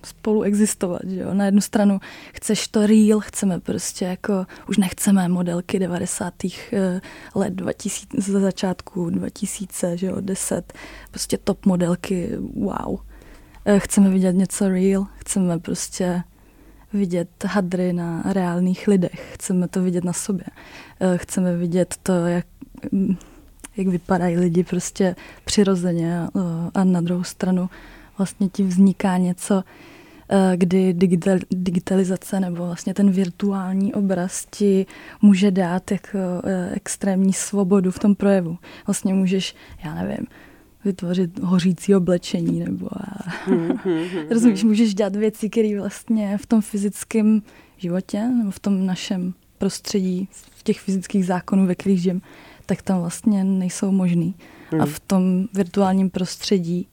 spolu 0.03 0.43
existovat. 0.43 1.01
Že 1.05 1.21
jo? 1.21 1.35
Na 1.35 1.45
jednu 1.45 1.61
stranu 1.61 2.01
chceš 2.35 2.69
to 2.69 2.87
real, 2.87 3.21
chceme 3.21 3.61
prostě 3.61 4.05
jako, 4.05 4.47
už 4.69 4.77
nechceme 4.77 5.29
modelky 5.29 5.79
90. 5.79 6.35
Uh, 6.45 6.51
let 7.35 7.53
2000, 7.53 8.21
ze 8.21 8.41
začátku 8.41 9.11
2000, 9.11 9.97
že 9.97 10.07
jo, 10.07 10.17
10, 10.21 10.73
prostě 11.11 11.39
top 11.39 11.67
modelky, 11.67 12.31
wow. 12.55 12.99
Uh, 13.67 13.79
chceme 13.79 14.11
vidět 14.11 14.33
něco 14.33 14.69
real, 14.69 15.07
chceme 15.17 15.59
prostě 15.59 16.23
vidět 16.95 17.29
hadry 17.47 17.93
na 17.93 18.23
reálných 18.33 18.89
lidech, 18.89 19.31
chceme 19.35 19.69
to 19.69 19.83
vidět 19.83 20.05
na 20.05 20.13
sobě. 20.13 20.45
Eh, 21.01 21.19
chceme 21.19 21.57
vidět 21.57 21.95
to, 22.03 22.13
jak, 22.13 22.47
mm, 22.93 23.17
jak 23.77 23.87
vypadají 23.87 24.37
lidi 24.37 24.65
prostě 24.65 25.17
přirozeně 25.45 26.21
a, 26.21 26.29
a 26.75 26.85
na 26.85 27.01
druhou 27.01 27.25
stranu 27.25 27.71
vlastně 28.19 28.49
ti 28.49 28.63
vzniká 28.63 29.17
něco, 29.17 29.65
eh, 30.29 30.57
kdy 30.57 30.93
digital, 30.93 31.39
digitalizace 31.51 32.41
nebo 32.41 32.67
vlastně 32.67 32.95
ten 32.95 33.11
virtuální 33.11 33.95
obraz 33.95 34.47
ti 34.51 34.87
může 35.23 35.51
dát 35.51 35.91
jako 35.91 36.19
eh, 36.45 36.71
extrémní 36.75 37.33
svobodu 37.33 37.91
v 37.91 37.99
tom 37.99 38.15
projevu. 38.15 38.59
Vlastně 38.87 39.15
můžeš, 39.15 39.55
já 39.85 39.95
nevím, 39.95 40.27
vytvořit 40.85 41.39
hořící 41.39 41.95
oblečení 41.95 42.61
nebo 42.61 42.89
a, 42.93 43.31
hmm, 43.45 43.69
hmm, 43.69 44.05
hmm, 44.05 44.29
rozumíš, 44.31 44.65
můžeš 44.65 44.95
dělat 44.95 45.17
věci, 45.17 45.51
které 45.51 45.81
vlastně 45.81 46.39
v 46.39 46.47
tom 46.47 46.61
fyzickém 46.61 47.43
životě 47.77 48.21
nebo 48.21 48.51
v 48.51 48.61
tom 48.61 48.87
našem 48.87 49.35
prostředí, 49.59 50.29
v 50.51 50.63
těch 50.63 50.81
fyzických 50.81 51.27
zákonů, 51.27 51.67
ve 51.67 51.75
kterých 51.75 52.03
žijem, 52.03 52.21
tak 52.67 52.83
tam 52.83 53.01
vlastně 53.01 53.45
nejsou 53.45 53.91
možný. 53.91 54.35
Hmm. 54.71 54.81
A 54.81 54.87
v 54.87 55.01
tom 55.01 55.47
virtuálním 55.55 56.11
prostředí, 56.11 56.89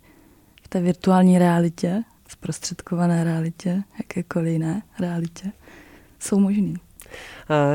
v 0.63 0.67
té 0.67 0.81
virtuální 0.81 1.39
realitě, 1.39 2.03
zprostředkované 2.27 3.23
realitě, 3.23 3.83
jakékoliv 3.97 4.53
jiné 4.53 4.81
realitě, 4.99 5.51
jsou 6.19 6.39
možný. 6.39 6.75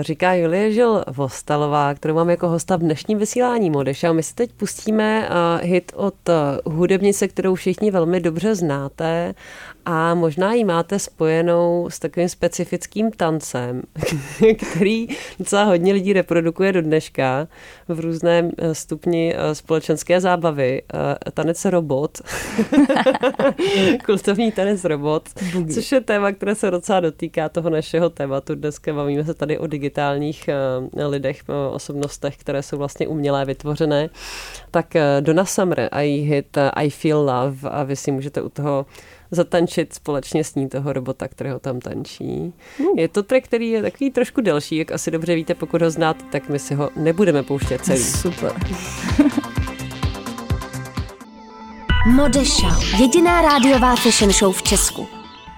Říká 0.01 0.35
Julie 0.35 0.73
Žil 0.73 1.05
Vostalová, 1.07 1.95
kterou 1.95 2.15
mám 2.15 2.31
jako 2.31 2.49
hosta 2.49 2.77
v 2.77 2.81
dnešním 2.81 3.19
vysílání 3.19 3.71
Modeša. 3.71 4.13
My 4.13 4.23
si 4.23 4.35
teď 4.35 4.53
pustíme 4.53 5.29
hit 5.63 5.93
od 5.97 6.15
hudebnice, 6.65 7.29
kterou 7.29 7.55
všichni 7.55 7.91
velmi 7.91 8.21
dobře 8.21 8.55
znáte 8.55 9.35
a 9.87 10.15
možná 10.15 10.53
ji 10.53 10.65
máte 10.65 10.99
spojenou 10.99 11.89
s 11.91 11.99
takovým 11.99 12.29
specifickým 12.29 13.11
tancem, 13.11 13.83
který 14.71 15.07
docela 15.39 15.65
hodně 15.65 15.93
lidí 15.93 16.13
reprodukuje 16.13 16.73
do 16.73 16.83
dneška 16.83 17.49
v 17.89 18.01
různém 18.01 18.51
eh, 18.59 18.75
stupni 18.75 19.35
eh, 19.37 19.55
společenské 19.55 20.21
zábavy. 20.21 20.83
Eh, 20.95 21.31
tanec 21.31 21.65
robot. 21.65 22.19
Kultovní 24.07 24.53
tanec 24.53 24.85
robot, 24.85 25.29
což 25.75 25.93
je 25.93 26.01
téma, 26.01 26.33
které 26.33 26.55
se 26.55 26.71
docela 26.71 27.01
dotýká 27.01 27.49
toho 27.49 27.71
našeho 27.71 28.11
tématu. 28.11 28.55
Dneska 28.55 28.95
bavíme 28.95 29.25
se 29.25 29.35
tady 29.35 29.59
o 29.59 29.66
digitálních 29.67 30.51
lidech, 31.09 31.43
osobnostech, 31.71 32.37
které 32.37 32.63
jsou 32.63 32.79
vlastně 32.79 33.09
umělé, 33.09 33.45
vytvořené. 33.45 34.11
Tak 34.71 34.95
Donna 35.21 35.45
Summer 35.45 35.89
a 35.93 36.01
její 36.01 36.23
hit 36.23 36.59
I 36.73 36.91
Feel 36.91 37.19
Love 37.19 37.71
a 37.71 37.83
vy 37.83 37.97
si 37.97 38.13
můžete 38.13 38.43
u 38.43 38.49
toho 38.49 38.87
zatančit 39.31 39.95
společně 39.95 40.45
s 40.45 40.55
ní 40.55 40.69
toho 40.69 40.93
robota, 40.93 41.29
kterého 41.29 41.59
tam 41.59 41.81
tančí. 41.81 42.53
Uh. 42.79 42.87
Je 42.97 43.09
to 43.09 43.23
track, 43.23 43.45
který 43.45 43.71
je 43.71 43.83
takový 43.83 44.11
trošku 44.11 44.41
delší, 44.41 44.77
jak 44.77 44.93
asi 44.93 45.11
dobře 45.11 45.35
víte, 45.35 45.55
pokud 45.55 45.83
ho 45.83 45.91
znáte, 45.91 46.25
tak 46.33 46.49
my 46.49 46.59
si 46.59 46.75
ho 46.75 46.91
nebudeme 46.97 47.43
pouštět 47.43 47.85
celý. 47.85 48.03
Super. 48.03 48.53
Modesha, 52.15 52.81
jediná 53.01 53.43
rádiová 53.43 53.97
fashion 53.97 54.33
show 54.33 54.57
v 54.57 54.63
Česku. 54.63 55.16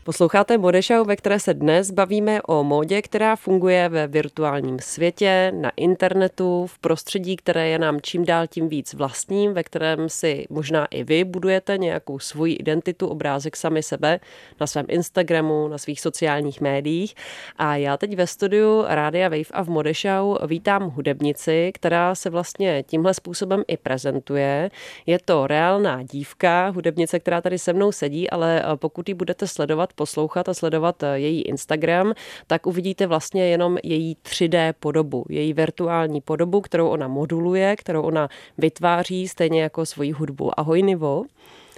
Posloucháte 0.09 0.59
Modešau, 0.59 1.05
ve 1.05 1.17
které 1.17 1.41
se 1.41 1.55
dnes 1.55 1.91
bavíme 1.91 2.43
o 2.43 2.65
módě, 2.65 3.03
která 3.03 3.37
funguje 3.37 3.89
ve 3.89 4.07
virtuálním 4.07 4.79
světě, 4.79 5.53
na 5.55 5.73
internetu, 5.77 6.67
v 6.67 6.79
prostředí, 6.79 7.37
které 7.37 7.69
je 7.69 7.79
nám 7.79 8.01
čím 8.01 8.25
dál 8.25 8.47
tím 8.47 8.69
víc 8.69 8.95
vlastním, 8.95 9.53
ve 9.53 9.63
kterém 9.63 10.09
si 10.09 10.47
možná 10.51 10.87
i 10.87 11.05
vy 11.05 11.25
budujete 11.25 11.79
nějakou 11.79 12.19
svoji 12.19 12.55
identitu, 12.55 13.07
obrázek 13.07 13.57
sami 13.57 13.83
sebe 13.83 14.21
na 14.61 14.67
svém 14.67 14.87
Instagramu, 14.89 15.69
na 15.69 15.79
svých 15.79 16.01
sociálních 16.01 16.61
médiích. 16.61 17.15
A 17.57 17.77
já 17.77 17.97
teď 17.97 18.17
ve 18.17 18.27
studiu 18.27 18.85
Rádia 18.87 19.29
Wave 19.29 19.51
a 19.51 19.63
v 19.63 19.69
Modešau 19.69 20.37
vítám 20.47 20.91
hudebnici, 20.91 21.71
která 21.75 22.15
se 22.15 22.31
vlastně 22.31 22.83
tímhle 22.83 23.15
způsobem 23.15 23.63
i 23.67 23.77
prezentuje. 23.77 24.71
Je 25.07 25.19
to 25.25 25.47
reálná 25.47 26.03
dívka, 26.03 26.69
hudebnice, 26.69 27.21
která 27.21 27.41
tady 27.41 27.59
se 27.59 27.73
mnou 27.73 27.93
sedí, 27.93 28.31
ale 28.31 28.65
pokud 28.77 29.09
ji 29.09 29.15
budete 29.15 29.47
sledovat 29.47 29.93
poslouchat 29.99 30.49
a 30.49 30.55
sledovat 30.55 31.03
eh, 31.03 31.19
její 31.19 31.43
Instagram, 31.43 32.15
tak 32.47 32.67
uvidíte 32.67 33.07
vlastně 33.07 33.49
jenom 33.49 33.79
její 33.83 34.17
3D 34.23 34.75
podobu, 34.81 35.25
její 35.29 35.53
virtuální 35.53 36.21
podobu, 36.21 36.61
kterou 36.61 36.89
ona 36.89 37.09
moduluje, 37.09 37.77
kterou 37.77 38.03
ona 38.03 38.29
vytváří 38.59 39.29
stejně 39.29 39.63
jako 39.63 39.87
svoji 39.87 40.13
hudbu. 40.13 40.61
Ahoj 40.61 40.83
Nivo. 40.83 41.25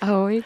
Ahoj. 0.00 0.42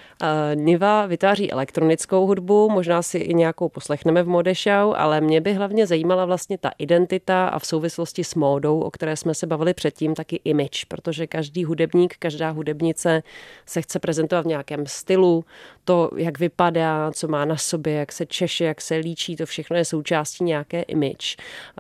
Niva 0.54 1.06
vytváří 1.06 1.52
elektronickou 1.52 2.26
hudbu, 2.26 2.70
možná 2.70 3.02
si 3.02 3.18
i 3.18 3.34
nějakou 3.34 3.68
poslechneme 3.68 4.22
v 4.22 4.28
Modešau, 4.28 4.92
ale 4.96 5.20
mě 5.20 5.40
by 5.40 5.52
hlavně 5.52 5.86
zajímala 5.86 6.24
vlastně 6.24 6.58
ta 6.58 6.70
identita 6.78 7.48
a 7.48 7.58
v 7.58 7.66
souvislosti 7.66 8.24
s 8.24 8.34
módou, 8.34 8.80
o 8.80 8.90
které 8.90 9.16
jsme 9.16 9.34
se 9.34 9.46
bavili 9.46 9.74
předtím, 9.74 10.14
taky 10.14 10.40
image, 10.44 10.84
protože 10.88 11.26
každý 11.26 11.64
hudebník, 11.64 12.14
každá 12.18 12.50
hudebnice 12.50 13.22
se 13.66 13.82
chce 13.82 13.98
prezentovat 13.98 14.42
v 14.42 14.48
nějakém 14.48 14.86
stylu, 14.86 15.44
to, 15.84 16.10
jak 16.16 16.38
vypadá, 16.38 17.12
co 17.12 17.28
má 17.28 17.44
na 17.44 17.56
sobě, 17.56 17.92
jak 17.92 18.12
se 18.12 18.26
češe, 18.26 18.64
jak 18.64 18.80
se 18.80 18.96
líčí, 18.96 19.36
to 19.36 19.46
všechno 19.46 19.76
je 19.76 19.84
součástí 19.84 20.44
nějaké 20.44 20.82
image. 20.82 21.36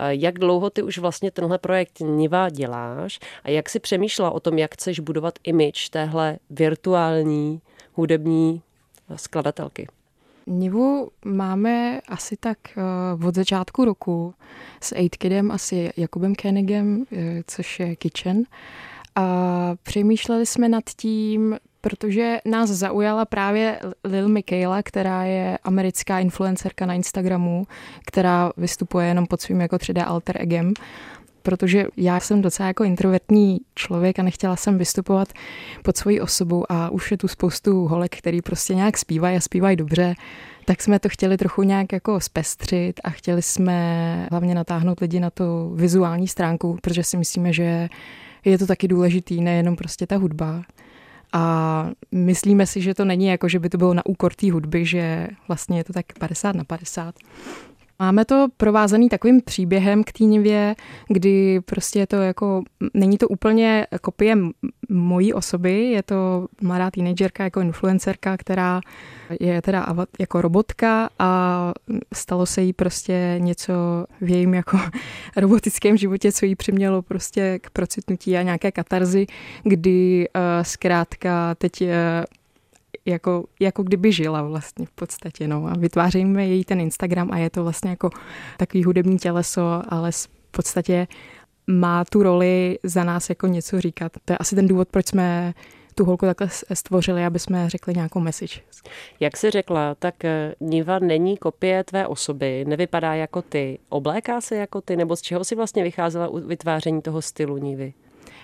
Jak 0.08 0.38
dlouho 0.38 0.70
ty 0.70 0.82
už 0.82 0.98
vlastně 0.98 1.30
tenhle 1.30 1.58
projekt 1.58 2.00
Niva 2.00 2.50
děláš 2.50 3.18
a 3.44 3.50
jak 3.50 3.70
si 3.70 3.80
přemýšlela 3.80 4.30
o 4.30 4.40
tom, 4.40 4.58
jak 4.58 4.74
chceš 4.74 5.00
budovat 5.00 5.38
image 5.44 5.88
téhle 5.90 6.38
virtuální 6.50 7.60
hudební 7.94 8.62
skladatelky. 9.16 9.86
Nivu 10.46 11.10
máme 11.24 12.00
asi 12.08 12.36
tak 12.36 12.58
uh, 13.16 13.26
od 13.26 13.34
začátku 13.34 13.84
roku 13.84 14.34
s 14.80 14.94
Kidem 15.18 15.50
a 15.50 15.58
s 15.58 15.90
Jakubem 15.96 16.34
Kenigem, 16.34 16.96
uh, 16.96 17.18
což 17.46 17.80
je 17.80 17.96
Kitchen. 17.96 18.42
A 19.16 19.76
přemýšleli 19.82 20.46
jsme 20.46 20.68
nad 20.68 20.84
tím, 20.96 21.58
protože 21.80 22.38
nás 22.44 22.70
zaujala 22.70 23.24
právě 23.24 23.80
Lil 24.04 24.28
Michaela, 24.28 24.82
která 24.82 25.24
je 25.24 25.58
americká 25.64 26.18
influencerka 26.18 26.86
na 26.86 26.94
Instagramu, 26.94 27.66
která 28.06 28.52
vystupuje 28.56 29.06
jenom 29.06 29.26
pod 29.26 29.40
svým 29.40 29.60
jako 29.60 29.76
3D 29.76 30.04
alter 30.06 30.42
egem 30.42 30.72
protože 31.44 31.86
já 31.96 32.20
jsem 32.20 32.42
docela 32.42 32.66
jako 32.66 32.84
introvertní 32.84 33.60
člověk 33.74 34.18
a 34.18 34.22
nechtěla 34.22 34.56
jsem 34.56 34.78
vystupovat 34.78 35.28
pod 35.82 35.96
svojí 35.96 36.20
osobu 36.20 36.72
a 36.72 36.90
už 36.90 37.10
je 37.10 37.16
tu 37.16 37.28
spoustu 37.28 37.86
holek, 37.86 38.16
který 38.16 38.42
prostě 38.42 38.74
nějak 38.74 38.98
zpívají 38.98 39.36
a 39.36 39.40
zpívají 39.40 39.76
dobře, 39.76 40.14
tak 40.64 40.82
jsme 40.82 40.98
to 40.98 41.08
chtěli 41.08 41.36
trochu 41.36 41.62
nějak 41.62 41.92
jako 41.92 42.20
zpestřit 42.20 43.00
a 43.04 43.10
chtěli 43.10 43.42
jsme 43.42 44.28
hlavně 44.30 44.54
natáhnout 44.54 45.00
lidi 45.00 45.20
na 45.20 45.30
tu 45.30 45.72
vizuální 45.74 46.28
stránku, 46.28 46.78
protože 46.82 47.04
si 47.04 47.16
myslíme, 47.16 47.52
že 47.52 47.88
je 48.44 48.58
to 48.58 48.66
taky 48.66 48.88
důležitý, 48.88 49.40
nejenom 49.40 49.76
prostě 49.76 50.06
ta 50.06 50.16
hudba. 50.16 50.62
A 51.32 51.86
myslíme 52.12 52.66
si, 52.66 52.80
že 52.80 52.94
to 52.94 53.04
není 53.04 53.26
jako, 53.26 53.48
že 53.48 53.58
by 53.58 53.68
to 53.68 53.78
bylo 53.78 53.94
na 53.94 54.06
úkor 54.06 54.34
té 54.34 54.52
hudby, 54.52 54.86
že 54.86 55.28
vlastně 55.48 55.78
je 55.78 55.84
to 55.84 55.92
tak 55.92 56.06
50 56.18 56.56
na 56.56 56.64
50. 56.64 57.14
Máme 57.98 58.24
to 58.24 58.46
provázaný 58.56 59.08
takovým 59.08 59.40
příběhem 59.42 60.04
k 60.04 60.12
týnivě, 60.12 60.74
kdy 61.08 61.60
prostě 61.60 61.98
je 61.98 62.06
to 62.06 62.16
jako, 62.16 62.62
není 62.94 63.18
to 63.18 63.28
úplně 63.28 63.86
kopie 64.00 64.36
mojí 64.88 65.32
osoby, 65.32 65.84
je 65.84 66.02
to 66.02 66.46
mladá 66.62 66.90
teenagerka 66.90 67.44
jako 67.44 67.60
influencerka, 67.60 68.36
která 68.36 68.80
je 69.40 69.62
teda 69.62 69.86
jako 70.18 70.42
robotka 70.42 71.10
a 71.18 71.72
stalo 72.14 72.46
se 72.46 72.62
jí 72.62 72.72
prostě 72.72 73.36
něco 73.38 73.72
v 74.20 74.30
jejím 74.30 74.54
jako 74.54 74.78
robotickém 75.36 75.96
životě, 75.96 76.32
co 76.32 76.46
jí 76.46 76.54
přimělo 76.54 77.02
prostě 77.02 77.58
k 77.58 77.70
procitnutí 77.70 78.36
a 78.36 78.42
nějaké 78.42 78.72
katarzy, 78.72 79.26
kdy 79.62 80.28
uh, 80.28 80.42
zkrátka 80.62 81.54
teď 81.54 81.82
uh, 81.82 81.88
jako, 83.06 83.44
jako 83.60 83.82
kdyby 83.82 84.12
žila 84.12 84.42
vlastně 84.42 84.86
v 84.86 84.90
podstatě. 84.90 85.48
No. 85.48 85.66
A 85.66 85.74
vytváříme 85.78 86.46
její 86.46 86.64
ten 86.64 86.80
Instagram 86.80 87.32
a 87.32 87.38
je 87.38 87.50
to 87.50 87.62
vlastně 87.62 87.90
jako 87.90 88.10
takový 88.56 88.84
hudební 88.84 89.18
těleso, 89.18 89.82
ale 89.88 90.12
v 90.12 90.28
podstatě 90.50 91.06
má 91.66 92.04
tu 92.04 92.22
roli 92.22 92.78
za 92.82 93.04
nás 93.04 93.28
jako 93.28 93.46
něco 93.46 93.80
říkat. 93.80 94.12
To 94.24 94.32
je 94.32 94.38
asi 94.38 94.54
ten 94.54 94.68
důvod, 94.68 94.88
proč 94.88 95.06
jsme 95.06 95.54
tu 95.94 96.04
holku 96.04 96.26
takhle 96.26 96.48
stvořili, 96.74 97.24
aby 97.24 97.38
jsme 97.38 97.70
řekli 97.70 97.94
nějakou 97.94 98.20
message. 98.20 98.60
Jak 99.20 99.36
jsi 99.36 99.50
řekla, 99.50 99.94
tak 99.94 100.24
eh, 100.24 100.54
Niva 100.60 100.98
není 100.98 101.36
kopie 101.36 101.84
tvé 101.84 102.06
osoby, 102.06 102.64
nevypadá 102.68 103.14
jako 103.14 103.42
ty, 103.42 103.78
obléká 103.88 104.40
se 104.40 104.56
jako 104.56 104.80
ty, 104.80 104.96
nebo 104.96 105.16
z 105.16 105.22
čeho 105.22 105.44
si 105.44 105.54
vlastně 105.54 105.82
vycházela 105.82 106.28
u 106.28 106.40
vytváření 106.40 107.02
toho 107.02 107.22
stylu 107.22 107.56
Nivy? 107.56 107.94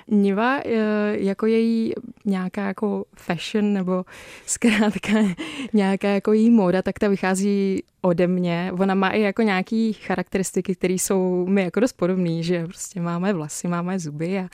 Niva 0.08 0.60
eh, 0.64 1.16
jako 1.18 1.46
její 1.46 1.92
nějaká 2.24 2.66
jako 2.66 3.04
fashion 3.16 3.72
nebo 3.72 4.04
zkrátka 4.46 5.12
nějaká 5.72 6.08
jako 6.08 6.32
její 6.32 6.50
móda, 6.50 6.82
tak 6.82 6.98
ta 6.98 7.08
vychází 7.08 7.82
ode 8.00 8.26
mě. 8.26 8.72
Ona 8.78 8.94
má 8.94 9.08
i 9.08 9.20
jako 9.20 9.42
nějaký 9.42 9.92
charakteristiky, 9.92 10.74
které 10.74 10.94
jsou 10.94 11.46
mi 11.46 11.62
jako 11.62 11.80
dost 11.80 11.92
podobné, 11.92 12.42
že 12.42 12.64
prostě 12.64 13.00
máme 13.00 13.32
vlasy, 13.32 13.68
máme 13.68 13.98
zuby 13.98 14.38
a 14.38 14.48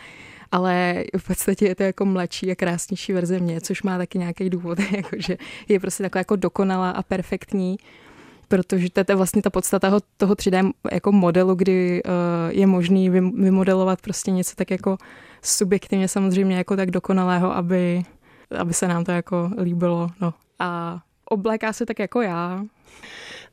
ale 0.52 1.04
v 1.16 1.26
podstatě 1.26 1.66
je 1.66 1.74
to 1.74 1.82
jako 1.82 2.04
mladší 2.04 2.50
a 2.50 2.54
krásnější 2.54 3.12
verze 3.12 3.38
mě, 3.38 3.60
což 3.60 3.82
má 3.82 3.98
taky 3.98 4.18
nějaký 4.18 4.50
důvod, 4.50 4.78
jako 4.96 5.16
že 5.16 5.36
je 5.68 5.80
prostě 5.80 6.02
taková 6.02 6.20
jako 6.20 6.36
dokonalá 6.36 6.90
a 6.90 7.02
perfektní 7.02 7.76
protože 8.48 8.90
to 8.90 9.12
je 9.12 9.16
vlastně 9.16 9.42
ta 9.42 9.50
podstata 9.50 9.98
toho 10.16 10.34
3D 10.34 10.72
jako 10.92 11.12
modelu, 11.12 11.54
kdy 11.54 12.02
uh, 12.04 12.10
je 12.48 12.66
možný 12.66 13.10
vymodelovat 13.10 14.00
prostě 14.00 14.30
něco 14.30 14.54
tak 14.56 14.70
jako 14.70 14.96
subjektivně 15.46 16.08
samozřejmě 16.08 16.56
jako 16.56 16.76
tak 16.76 16.90
dokonalého, 16.90 17.56
aby, 17.56 18.02
aby 18.58 18.74
se 18.74 18.88
nám 18.88 19.04
to 19.04 19.12
jako 19.12 19.50
líbilo. 19.62 20.08
No. 20.20 20.34
A 20.58 21.00
obléká 21.24 21.72
se 21.72 21.86
tak 21.86 21.98
jako 21.98 22.20
já. 22.20 22.64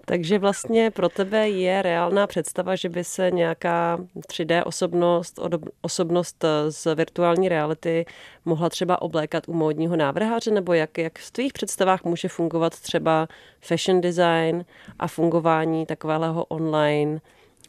Takže 0.05 0.39
vlastně 0.39 0.91
pro 0.91 1.09
tebe 1.09 1.49
je 1.49 1.81
reálná 1.81 2.27
představa, 2.27 2.75
že 2.75 2.89
by 2.89 3.03
se 3.03 3.31
nějaká 3.31 3.97
3D 4.15 4.63
osobnost, 4.65 5.39
osobnost 5.81 6.45
z 6.69 6.95
virtuální 6.95 7.49
reality 7.49 8.05
mohla 8.45 8.69
třeba 8.69 9.01
oblékat 9.01 9.49
u 9.49 9.53
módního 9.53 9.95
návrháře, 9.95 10.51
nebo 10.51 10.73
jak, 10.73 10.97
jak 10.97 11.19
v 11.19 11.31
tvých 11.31 11.53
představách 11.53 12.03
může 12.03 12.27
fungovat 12.27 12.79
třeba 12.79 13.27
fashion 13.61 14.01
design 14.01 14.65
a 14.99 15.07
fungování 15.07 15.85
takového 15.85 16.45
online 16.45 17.19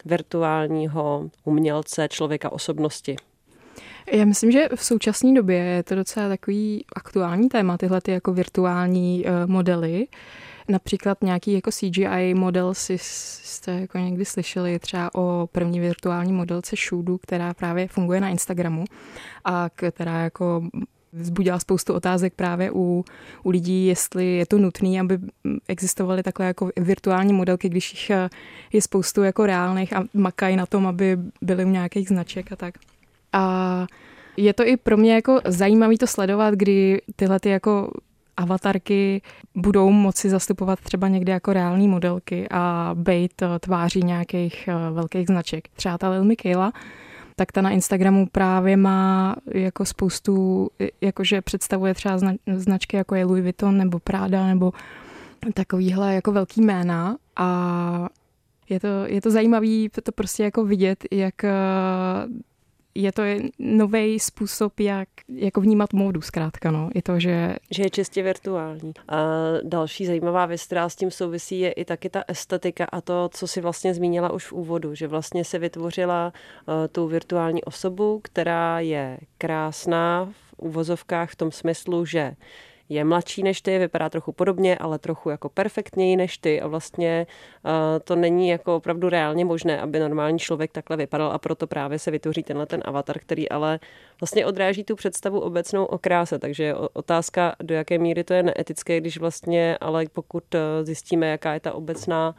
virtuálního 0.05 1.31
umělce, 1.45 2.09
člověka 2.09 2.53
osobnosti? 2.53 3.17
Já 4.13 4.25
myslím, 4.25 4.51
že 4.51 4.69
v 4.75 4.85
současné 4.85 5.35
době 5.35 5.57
je 5.57 5.83
to 5.83 5.95
docela 5.95 6.29
takový 6.29 6.85
aktuální 6.97 7.49
téma, 7.49 7.79
tyhle 7.79 8.01
ty 8.01 8.11
jako 8.13 8.33
virtuální 8.33 9.25
uh, 9.25 9.51
modely. 9.51 10.07
Například 10.69 11.23
nějaký 11.23 11.53
jako 11.53 11.71
CGI 11.71 12.35
model 12.35 12.75
si 12.75 12.99
jste 13.01 13.81
jako 13.81 13.99
někdy 13.99 14.25
slyšeli 14.25 14.79
třeba 14.79 15.15
o 15.15 15.49
první 15.53 15.81
virtuální 15.81 16.33
modelce 16.33 16.77
Shudu, 16.77 17.19
která 17.19 17.55
právě 17.55 17.89
funguje 17.89 18.21
na 18.21 18.29
Instagramu 18.29 18.85
a 19.45 19.71
která 19.75 20.21
jako 20.21 20.63
vzbudila 21.13 21.59
spoustu 21.59 21.95
otázek 21.95 22.35
právě 22.35 22.71
u, 22.73 23.05
u 23.43 23.51
lidí, 23.51 23.87
jestli 23.87 24.27
je 24.27 24.47
to 24.47 24.59
nutné, 24.59 25.01
aby 25.01 25.19
existovaly 25.69 26.23
takhle 26.23 26.47
jako 26.47 26.71
virtuální 26.77 27.33
modelky, 27.33 27.69
když 27.69 27.93
jich 27.93 28.11
je 28.73 28.83
spoustu 28.83 29.23
jako 29.23 29.47
reálných 29.47 29.97
a 29.97 30.05
makají 30.15 30.57
na 30.57 30.67
tom, 30.67 30.87
aby 30.87 31.19
byly 31.43 31.65
u 31.65 31.69
nějakých 31.69 32.09
značek 32.09 32.53
a 32.53 32.57
tak. 32.57 32.75
A 33.35 33.87
je 34.37 34.53
to 34.53 34.67
i 34.67 34.77
pro 34.77 34.97
mě 34.97 35.15
jako 35.15 35.41
zajímavé 35.47 35.99
to 35.99 36.07
sledovat, 36.07 36.55
kdy 36.55 37.01
tyhle 37.17 37.41
ty 37.41 37.49
jako 37.49 37.91
avatarky 38.37 39.23
budou 39.55 39.91
moci 39.91 40.31
zastupovat 40.31 40.81
třeba 40.81 41.09
někde 41.09 41.33
jako 41.33 41.53
reální 41.53 41.89
modelky 41.89 42.47
a 42.51 42.91
být 42.95 43.43
tváří 43.61 44.03
nějakých 44.03 44.69
eh, 44.69 44.91
velkých 44.91 45.27
značek. 45.27 45.69
Třeba 45.69 45.99
ta 45.99 46.09
Lil 46.09 46.25
Michaela, 46.25 46.73
tak 47.37 47.53
ta 47.53 47.63
na 47.63 47.71
Instagramu 47.71 48.27
právě 48.33 48.77
má 48.77 49.37
jako 49.55 49.85
spoustu, 49.85 50.69
jakože 51.01 51.43
představuje 51.43 51.95
třeba 51.95 52.19
značky 52.57 52.97
jako 52.97 53.15
je 53.15 53.25
Louis 53.25 53.43
Vuitton 53.43 53.79
nebo 53.79 53.99
Prada 53.99 54.47
nebo 54.47 54.73
takovýhle 55.55 56.15
jako 56.15 56.33
velký 56.33 56.61
jména 56.61 57.17
a 57.37 58.09
je 58.69 58.81
to, 58.81 58.89
je 59.07 59.21
to 59.21 59.31
zajímavé 59.31 59.67
to 60.03 60.13
prostě 60.13 60.45
jako 60.45 60.65
vidět, 60.65 61.05
jak 61.11 61.45
je 62.95 63.13
to 63.13 63.23
nový 63.59 64.19
způsob, 64.19 64.81
jak 64.81 65.09
jako 65.29 65.61
vnímat 65.61 65.93
módu 65.93 66.21
zkrátka. 66.21 66.71
No. 66.71 66.91
Je 66.95 67.03
to, 67.03 67.21
že... 67.21 67.57
že 67.71 67.83
je 67.83 67.91
čistě 67.91 68.23
virtuální. 68.23 68.93
A 69.09 69.17
další 69.63 70.07
zajímavá 70.07 70.47
věc, 70.47 70.65
která 70.65 70.89
s 70.89 70.97
tím 70.97 71.11
souvisí, 71.11 71.61
je 71.61 71.73
i 71.73 71.85
taky 71.85 72.11
ta 72.11 72.25
estetika 72.29 72.85
a 72.93 73.01
to, 73.01 73.29
co 73.33 73.47
si 73.47 73.61
vlastně 73.61 73.95
zmínila 73.95 74.33
už 74.33 74.47
v 74.47 74.53
úvodu, 74.53 74.95
že 74.95 75.09
vlastně 75.09 75.45
se 75.45 75.59
vytvořila 75.59 76.33
uh, 76.67 76.75
tu 76.93 77.07
virtuální 77.07 77.65
osobu, 77.65 78.21
která 78.25 78.81
je 78.81 79.19
krásná 79.39 80.25
v 80.25 80.55
uvozovkách 80.57 81.31
v 81.31 81.37
tom 81.37 81.53
smyslu, 81.53 82.07
že 82.07 82.35
je 82.89 83.05
mladší 83.05 83.43
než 83.43 83.61
ty, 83.61 83.79
vypadá 83.79 84.09
trochu 84.09 84.33
podobně, 84.33 84.79
ale 84.79 84.99
trochu 84.99 85.31
jako 85.31 85.49
perfektněji 85.49 86.17
než 86.17 86.39
ty. 86.39 86.61
A 86.61 86.67
vlastně 86.67 87.27
uh, 87.65 87.71
to 88.05 88.17
není 88.17 88.49
jako 88.49 88.77
opravdu 88.77 89.09
reálně 89.09 89.45
možné, 89.45 89.81
aby 89.81 89.99
normální 89.99 90.39
člověk 90.39 90.73
takhle 90.73 90.97
vypadal 90.97 91.33
a 91.33 91.39
proto 91.39 91.67
právě 91.67 91.99
se 91.99 92.11
vytvoří 92.11 92.43
tenhle 92.43 92.67
ten 92.67 92.83
avatar, 92.85 93.19
který 93.19 93.49
ale 93.49 93.81
vlastně 94.21 94.47
odráží 94.47 94.85
tu 94.85 94.97
představu 94.97 95.41
obecnou 95.41 95.85
o 95.85 95.99
kráse, 95.99 96.39
takže 96.39 96.75
otázka, 96.93 97.57
do 97.63 97.75
jaké 97.75 97.99
míry 97.99 98.25
to 98.25 98.35
je 98.35 98.43
neetické, 98.43 99.01
když 99.01 99.19
vlastně, 99.19 99.79
ale 99.81 100.05
pokud 100.13 100.55
eh, 100.55 100.85
zjistíme, 100.85 101.27
jaká 101.27 101.55
je 101.55 101.61
ta 101.61 101.73
obecná 101.73 102.35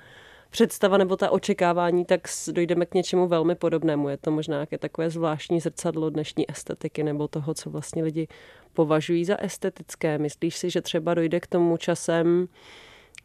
představa 0.56 0.98
nebo 0.98 1.16
ta 1.16 1.30
očekávání, 1.30 2.06
tak 2.06 2.22
dojdeme 2.52 2.86
k 2.86 2.94
něčemu 2.94 3.28
velmi 3.28 3.56
podobnému. 3.56 4.10
Je 4.10 4.18
to 4.18 4.32
možná 4.32 4.56
nějaké 4.56 4.78
takové 4.78 5.10
zvláštní 5.10 5.60
zrcadlo 5.60 6.10
dnešní 6.10 6.52
estetiky 6.52 7.04
nebo 7.04 7.28
toho, 7.28 7.54
co 7.54 7.70
vlastně 7.70 8.04
lidi 8.04 8.28
považují 8.74 9.26
za 9.26 9.36
estetické. 9.40 10.18
Myslíš 10.18 10.58
si, 10.58 10.70
že 10.70 10.82
třeba 10.82 11.14
dojde 11.14 11.40
k 11.40 11.48
tomu 11.48 11.78
časem, 11.78 12.48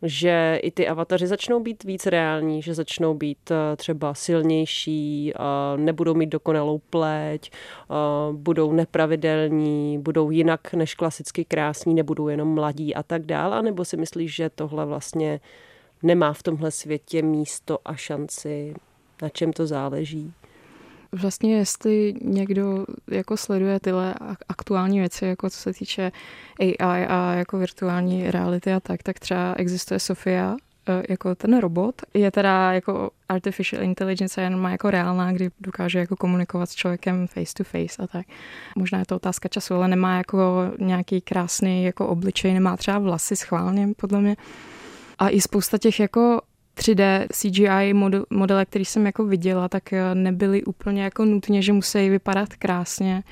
že 0.02 0.60
i 0.62 0.70
ty 0.70 0.88
avataři 0.88 1.26
začnou 1.26 1.60
být 1.60 1.84
víc 1.84 2.06
reální, 2.06 2.62
že 2.62 2.74
začnou 2.74 3.14
být 3.14 3.50
eh, 3.50 3.76
třeba 3.76 4.14
silnější, 4.14 5.32
nebudou 5.76 6.14
mít 6.14 6.28
dokonalou 6.28 6.78
pleť, 6.78 7.50
budou 8.32 8.72
nepravidelní, 8.72 9.98
budou 9.98 10.30
jinak 10.30 10.74
než 10.74 10.94
klasicky 10.94 11.44
krásní, 11.44 11.94
nebudou 11.94 12.28
jenom 12.28 12.54
mladí 12.54 12.94
a 12.94 13.02
tak 13.02 13.26
dále, 13.26 13.62
nebo 13.62 13.84
si 13.84 13.96
myslíš, 13.96 14.34
že 14.34 14.50
tohle 14.50 14.86
vlastně 14.86 15.40
nemá 16.02 16.32
v 16.32 16.42
tomhle 16.42 16.70
světě 16.70 17.22
místo 17.22 17.78
a 17.84 17.94
šanci, 17.94 18.74
na 19.22 19.28
čem 19.28 19.52
to 19.52 19.66
záleží? 19.66 20.32
Vlastně 21.12 21.56
jestli 21.56 22.14
někdo 22.22 22.86
jako 23.10 23.36
sleduje 23.36 23.80
tyhle 23.80 24.14
aktuální 24.48 24.98
věci, 24.98 25.26
jako 25.26 25.50
co 25.50 25.56
se 25.56 25.72
týče 25.72 26.12
AI 26.60 27.06
a 27.06 27.34
jako 27.34 27.58
virtuální 27.58 28.30
reality 28.30 28.72
a 28.72 28.80
tak, 28.80 29.02
tak 29.02 29.18
třeba 29.18 29.54
existuje 29.56 30.00
Sofia, 30.00 30.56
e, 30.88 31.02
jako 31.08 31.34
ten 31.34 31.58
robot 31.58 31.94
je 32.14 32.30
teda 32.30 32.72
jako 32.72 33.10
artificial 33.28 33.82
intelligence 33.82 34.42
jenom 34.42 34.64
jako 34.64 34.90
reálná, 34.90 35.32
kdy 35.32 35.50
dokáže 35.60 35.98
jako 35.98 36.16
komunikovat 36.16 36.70
s 36.70 36.74
člověkem 36.74 37.26
face 37.26 37.54
to 37.56 37.64
face 37.64 38.02
a 38.02 38.06
tak. 38.06 38.26
Možná 38.76 38.98
je 38.98 39.06
to 39.06 39.16
otázka 39.16 39.48
času, 39.48 39.74
ale 39.74 39.88
nemá 39.88 40.16
jako 40.16 40.62
nějaký 40.78 41.20
krásný 41.20 41.84
jako 41.84 42.06
obličej, 42.06 42.54
nemá 42.54 42.76
třeba 42.76 42.98
vlasy 42.98 43.36
schválně, 43.36 43.88
podle 43.96 44.20
mě. 44.20 44.36
A 45.20 45.28
i 45.28 45.40
spousta 45.40 45.78
těch 45.78 46.00
jako 46.00 46.40
3D 46.76 47.26
CGI 47.32 47.94
model, 47.94 48.24
modele, 48.30 48.64
který 48.64 48.84
jsem 48.84 49.06
jako 49.06 49.24
viděla, 49.24 49.68
tak 49.68 49.92
eh, 49.92 50.14
nebyly 50.14 50.64
úplně 50.64 51.02
jako 51.02 51.24
nutně, 51.24 51.62
že 51.62 51.72
musí 51.72 52.08
vypadat 52.08 52.48
krásně, 52.54 53.22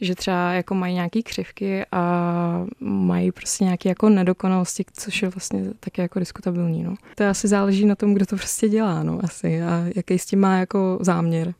že 0.00 0.14
třeba 0.14 0.52
jako 0.52 0.74
mají 0.74 0.94
nějaké 0.94 1.22
křivky 1.22 1.84
a 1.92 2.66
mají 2.80 3.32
prostě 3.32 3.64
nějaké 3.64 3.88
jako 3.88 4.08
nedokonalosti, 4.08 4.84
což 4.92 5.22
je 5.22 5.28
vlastně 5.28 5.64
taky 5.80 6.00
jako 6.00 6.18
diskutabilní. 6.18 6.82
No. 6.82 6.94
To 7.14 7.24
asi 7.24 7.48
záleží 7.48 7.86
na 7.86 7.94
tom, 7.94 8.14
kdo 8.14 8.26
to 8.26 8.36
prostě 8.36 8.68
dělá, 8.68 9.02
no, 9.02 9.20
asi, 9.24 9.62
a 9.62 9.84
jaký 9.96 10.18
s 10.18 10.26
tím 10.26 10.40
má 10.40 10.56
jako 10.56 10.98
záměr. 11.00 11.54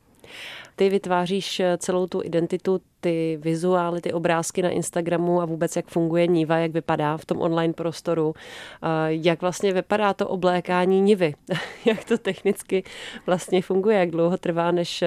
Ty 0.77 0.89
vytváříš 0.89 1.61
eh, 1.61 1.79
celou 1.79 2.07
tu 2.07 2.23
identitu, 2.25 2.81
ty 3.01 3.39
vizuály, 3.43 4.01
ty 4.01 4.13
obrázky 4.13 4.63
na 4.63 4.71
Instagramu 4.71 5.41
a 5.41 5.45
vůbec 5.45 5.77
jak 5.77 5.87
funguje 5.87 6.27
Niva, 6.27 6.59
jak 6.59 6.73
vypadá 6.73 7.17
v 7.17 7.25
tom 7.25 7.41
online 7.41 7.73
prostoru, 7.73 8.35
jak 9.09 9.41
vlastně 9.41 9.73
vypadá 9.73 10.15
to 10.15 10.29
oblékání 10.29 11.01
Nivy, 11.01 11.35
jak 11.85 12.05
to 12.05 12.19
technicky 12.19 12.85
vlastně 13.27 13.63
funguje, 13.63 13.99
jak 13.99 14.11
dlouho 14.11 14.37
trvá, 14.37 14.71
než 14.71 15.05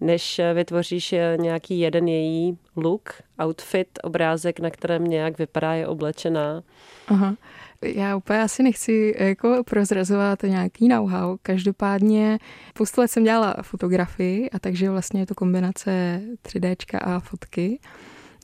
než 0.00 0.40
vytvoříš 0.54 1.12
eh, 1.12 1.36
nějaký 1.40 1.80
jeden 1.80 2.08
její 2.08 2.58
look, 2.76 3.14
outfit, 3.44 3.98
obrázek, 4.02 4.60
na 4.60 4.70
kterém 4.70 5.04
nějak 5.04 5.38
vypadá, 5.38 5.74
je 5.74 5.86
oblečená. 5.86 6.62
Aha 7.08 7.34
já 7.84 8.16
úplně 8.16 8.42
asi 8.42 8.62
nechci 8.62 9.14
jako 9.18 9.64
prozrazovat 9.64 10.42
nějaký 10.42 10.88
know-how. 10.88 11.36
Každopádně 11.42 12.38
spoustu 12.70 13.00
let 13.00 13.08
jsem 13.08 13.24
dělala 13.24 13.56
fotografii 13.62 14.50
a 14.50 14.58
takže 14.58 14.90
vlastně 14.90 15.20
je 15.20 15.26
to 15.26 15.34
kombinace 15.34 16.20
3D 16.42 16.76
a 17.00 17.20
fotky 17.20 17.80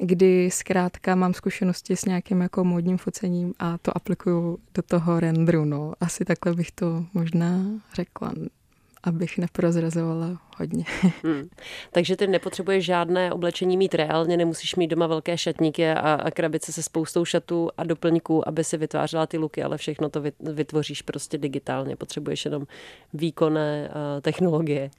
kdy 0.02 0.50
zkrátka 0.50 1.14
mám 1.14 1.34
zkušenosti 1.34 1.96
s 1.96 2.04
nějakým 2.04 2.40
jako 2.40 2.64
módním 2.64 2.98
focením 2.98 3.54
a 3.58 3.78
to 3.78 3.96
aplikuju 3.96 4.58
do 4.74 4.82
toho 4.82 5.20
renderu. 5.20 5.64
No. 5.64 5.92
Asi 6.00 6.24
takhle 6.24 6.54
bych 6.54 6.70
to 6.70 7.04
možná 7.14 7.60
řekla 7.94 8.32
abych 9.04 9.38
neprozrazovala 9.38 10.40
hodně. 10.56 10.84
Hmm. 11.24 11.48
Takže 11.92 12.16
ty 12.16 12.26
nepotřebuješ 12.26 12.84
žádné 12.84 13.32
oblečení 13.32 13.76
mít 13.76 13.94
reálně, 13.94 14.36
nemusíš 14.36 14.76
mít 14.76 14.88
doma 14.88 15.06
velké 15.06 15.38
šatníky 15.38 15.90
a, 15.90 16.14
a 16.14 16.30
krabice 16.30 16.72
se 16.72 16.82
spoustou 16.82 17.24
šatů 17.24 17.70
a 17.76 17.84
doplňků, 17.84 18.48
aby 18.48 18.64
si 18.64 18.76
vytvářela 18.76 19.26
ty 19.26 19.38
luky, 19.38 19.62
ale 19.62 19.78
všechno 19.78 20.08
to 20.08 20.22
vytvoříš 20.40 21.02
prostě 21.02 21.38
digitálně. 21.38 21.96
Potřebuješ 21.96 22.44
jenom 22.44 22.66
výkonné 23.14 23.88
uh, 23.88 24.20
technologie. 24.20 24.90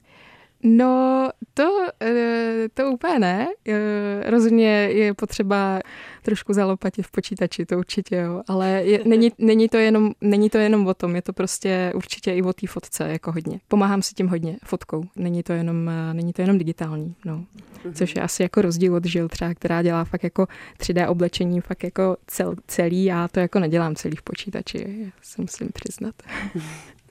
No, 0.62 1.28
to, 1.54 1.86
eh, 2.02 2.68
to 2.74 2.90
úplně 2.90 3.18
ne. 3.18 3.48
Eh, 3.68 4.30
rozhodně 4.30 4.68
je 4.68 5.14
potřeba 5.14 5.80
trošku 6.22 6.52
zalopatit 6.52 7.06
v 7.06 7.10
počítači, 7.10 7.66
to 7.66 7.78
určitě 7.78 8.16
jo. 8.16 8.42
Ale 8.48 8.68
je, 8.68 9.00
není, 9.06 9.32
není, 9.38 9.68
to 9.68 9.76
jenom, 9.76 10.12
není 10.20 10.50
to 10.50 10.58
jenom 10.58 10.86
o 10.86 10.94
tom, 10.94 11.16
je 11.16 11.22
to 11.22 11.32
prostě 11.32 11.92
určitě 11.94 12.32
i 12.32 12.42
o 12.42 12.52
té 12.52 12.66
fotce, 12.66 13.08
jako 13.08 13.32
hodně. 13.32 13.60
Pomáhám 13.68 14.02
si 14.02 14.14
tím 14.14 14.28
hodně, 14.28 14.56
fotkou. 14.64 15.04
Není 15.16 15.42
to 15.42 15.52
jenom, 15.52 15.88
eh, 15.88 16.14
není 16.14 16.32
to 16.32 16.42
jenom 16.42 16.58
digitální, 16.58 17.14
no. 17.24 17.44
Mhm. 17.84 17.94
Což 17.94 18.16
je 18.16 18.22
asi 18.22 18.42
jako 18.42 18.62
rozdíl 18.62 18.94
od 18.94 19.04
Žil 19.04 19.28
třeba, 19.28 19.54
která 19.54 19.82
dělá 19.82 20.04
fakt 20.04 20.24
jako 20.24 20.46
3D 20.78 21.08
oblečení, 21.08 21.60
fakt 21.60 21.84
jako 21.84 22.16
cel, 22.26 22.54
celý. 22.66 23.04
Já 23.04 23.28
to 23.28 23.40
jako 23.40 23.58
nedělám 23.58 23.94
celý 23.94 24.16
v 24.16 24.22
počítači, 24.22 25.12
se 25.22 25.42
musím 25.42 25.68
přiznat. 25.74 26.14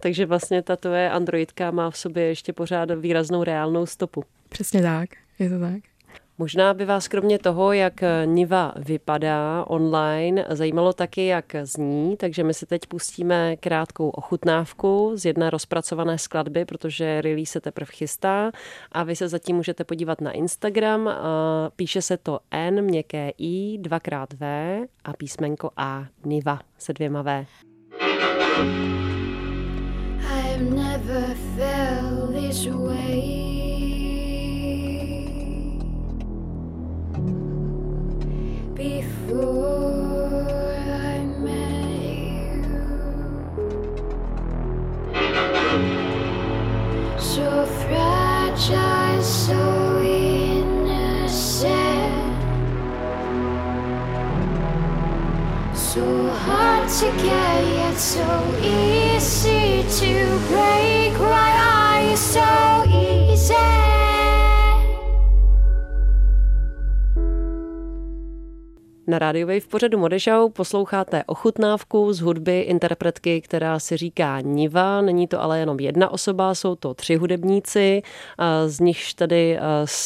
Takže 0.00 0.26
vlastně 0.26 0.62
ta 0.62 0.76
tvoje 0.76 1.10
androidka 1.10 1.70
má 1.70 1.90
v 1.90 1.98
sobě 1.98 2.22
ještě 2.24 2.52
pořád 2.52 2.90
výraznou 2.90 3.44
reálnou 3.44 3.86
stopu. 3.86 4.24
Přesně 4.48 4.82
tak, 4.82 5.08
je 5.38 5.50
to 5.50 5.60
tak. 5.60 5.80
Možná 6.38 6.74
by 6.74 6.84
vás 6.84 7.08
kromě 7.08 7.38
toho, 7.38 7.72
jak 7.72 7.94
Niva 8.24 8.72
vypadá 8.76 9.64
online, 9.68 10.46
zajímalo 10.50 10.92
taky, 10.92 11.26
jak 11.26 11.44
zní, 11.62 12.16
takže 12.16 12.44
my 12.44 12.54
si 12.54 12.66
teď 12.66 12.86
pustíme 12.88 13.56
krátkou 13.56 14.08
ochutnávku 14.08 15.12
z 15.14 15.24
jedné 15.24 15.50
rozpracované 15.50 16.18
skladby, 16.18 16.64
protože 16.64 17.20
release 17.20 17.52
se 17.52 17.60
teprve 17.60 17.92
chystá 17.92 18.50
a 18.92 19.02
vy 19.02 19.16
se 19.16 19.28
zatím 19.28 19.56
můžete 19.56 19.84
podívat 19.84 20.20
na 20.20 20.32
Instagram. 20.32 21.10
Píše 21.76 22.02
se 22.02 22.16
to 22.16 22.40
N, 22.50 22.82
měkké 22.82 23.30
I, 23.38 23.78
dvakrát 23.78 24.32
V 24.32 24.44
a 25.04 25.12
písmenko 25.12 25.70
A, 25.76 26.06
Niva 26.24 26.60
se 26.78 26.92
dvěma 26.92 27.22
V. 27.22 27.46
I've 30.56 30.72
never 30.72 31.34
felt 31.54 32.32
this 32.32 32.66
way. 32.66 32.85
Na 69.16 69.20
rádiové 69.20 69.60
v 69.60 69.68
pořadu 69.68 69.98
Modešau 69.98 70.48
posloucháte 70.48 71.24
ochutnávku 71.26 72.12
z 72.12 72.20
hudby 72.20 72.60
interpretky, 72.60 73.40
která 73.40 73.78
se 73.78 73.96
říká 73.96 74.40
Niva. 74.40 75.00
Není 75.00 75.26
to 75.26 75.42
ale 75.42 75.58
jenom 75.58 75.80
jedna 75.80 76.10
osoba, 76.10 76.54
jsou 76.54 76.74
to 76.74 76.94
tři 76.94 77.16
hudebníci, 77.16 78.02
z 78.66 78.80
nichž 78.80 79.14
tedy 79.14 79.58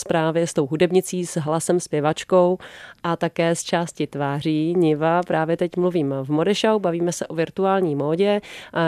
právě 0.08 0.46
s 0.46 0.52
tou 0.52 0.66
hudebnicí, 0.66 1.26
s 1.26 1.40
hlasem 1.40 1.80
zpěvačkou 1.80 2.58
a 3.02 3.16
také 3.16 3.54
z 3.54 3.62
části 3.62 4.06
tváří 4.06 4.74
Niva. 4.74 5.20
Právě 5.26 5.56
teď 5.56 5.76
mluvím 5.76 6.14
v 6.22 6.30
Modešau, 6.30 6.78
bavíme 6.78 7.12
se 7.12 7.26
o 7.26 7.34
virtuální 7.34 7.94
módě. 7.94 8.40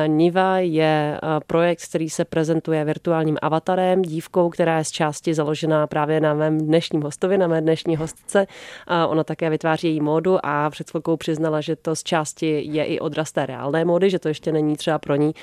Niva 0.07 0.59
je 0.59 1.21
projekt, 1.47 1.89
který 1.89 2.11
se 2.11 2.25
prezentuje 2.25 2.85
virtuálním 2.85 3.39
avatarem, 3.43 4.03
dívkou, 4.03 4.51
která 4.51 4.79
je 4.79 4.85
z 4.85 4.91
části 4.91 5.35
založená 5.35 5.87
právě 5.87 6.21
na 6.21 6.35
mém 6.35 6.59
dnešním 6.59 7.03
hostovi, 7.03 7.39
na 7.39 7.47
mé 7.47 7.61
dnešní 7.61 7.97
hostce. 7.97 8.47
Ona 9.09 9.25
také 9.25 9.51
vytváří 9.51 9.89
její 9.89 10.01
módu 10.13 10.39
a 10.43 10.71
před 10.71 10.91
chvilkou 10.91 11.17
přiznala, 11.17 11.61
že 11.61 11.77
to 11.77 11.97
z 11.97 12.03
části 12.03 12.63
je 12.65 12.85
i 12.85 13.01
odraz 13.01 13.33
té 13.33 13.47
reálné 13.47 13.85
módy, 13.85 14.11
že 14.11 14.19
to 14.19 14.29
ještě 14.29 14.53
není 14.53 14.77
třeba 14.77 14.99
pro 14.99 15.17
ní 15.17 15.35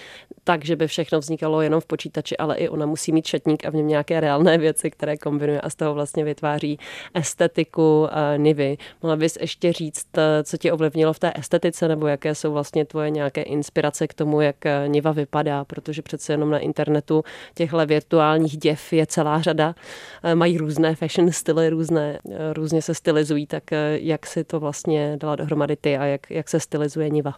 tak, 0.43 0.65
že 0.65 0.75
by 0.75 0.87
všechno 0.87 1.19
vznikalo 1.19 1.61
jenom 1.61 1.81
v 1.81 1.85
počítači, 1.85 2.37
ale 2.37 2.55
i 2.55 2.69
ona 2.69 2.85
musí 2.85 3.11
mít 3.11 3.25
šatník 3.25 3.65
a 3.65 3.69
v 3.69 3.75
něm 3.75 3.87
nějaké 3.87 4.19
reálné 4.19 4.57
věci, 4.57 4.91
které 4.91 5.17
kombinuje 5.17 5.61
a 5.61 5.69
z 5.69 5.75
toho 5.75 5.93
vlastně 5.93 6.23
vytváří 6.23 6.79
estetiku 7.13 8.01
uh, 8.01 8.09
Nivy. 8.37 8.77
Mohla 9.01 9.15
bys 9.15 9.37
ještě 9.41 9.73
říct, 9.73 10.07
eh, 10.17 10.43
co 10.43 10.57
tě 10.57 10.71
ovlivnilo 10.71 11.13
v 11.13 11.19
té 11.19 11.31
estetice, 11.35 11.87
nebo 11.87 12.07
jaké 12.07 12.35
jsou 12.35 12.53
vlastně 12.53 12.85
tvoje 12.85 13.09
nějaké 13.09 13.41
inspirace 13.41 14.07
k 14.07 14.13
tomu, 14.13 14.41
jak 14.41 14.65
eh, 14.65 14.87
Niva 14.87 15.11
vypadá, 15.11 15.65
protože 15.65 16.01
přece 16.01 16.33
jenom 16.33 16.49
na 16.49 16.59
internetu 16.59 17.23
těchto 17.55 17.85
virtuálních 17.85 18.57
děv 18.57 18.93
je 18.93 19.05
celá 19.05 19.41
řada. 19.41 19.75
Mají 20.33 20.57
různé 20.57 20.95
fashion 20.95 21.31
styly, 21.31 21.69
různé, 21.69 22.19
různě 22.53 22.81
se 22.81 22.93
stylizují, 22.93 23.47
tak 23.47 23.63
jak 23.91 24.25
si 24.25 24.43
to 24.43 24.58
vlastně 24.59 25.17
dala 25.19 25.35
dohromady 25.35 25.75
ty 25.75 25.97
a 25.97 26.05
jak, 26.05 26.31
jak 26.31 26.49
se 26.49 26.59
stylizuje 26.59 27.09
Niva? 27.09 27.33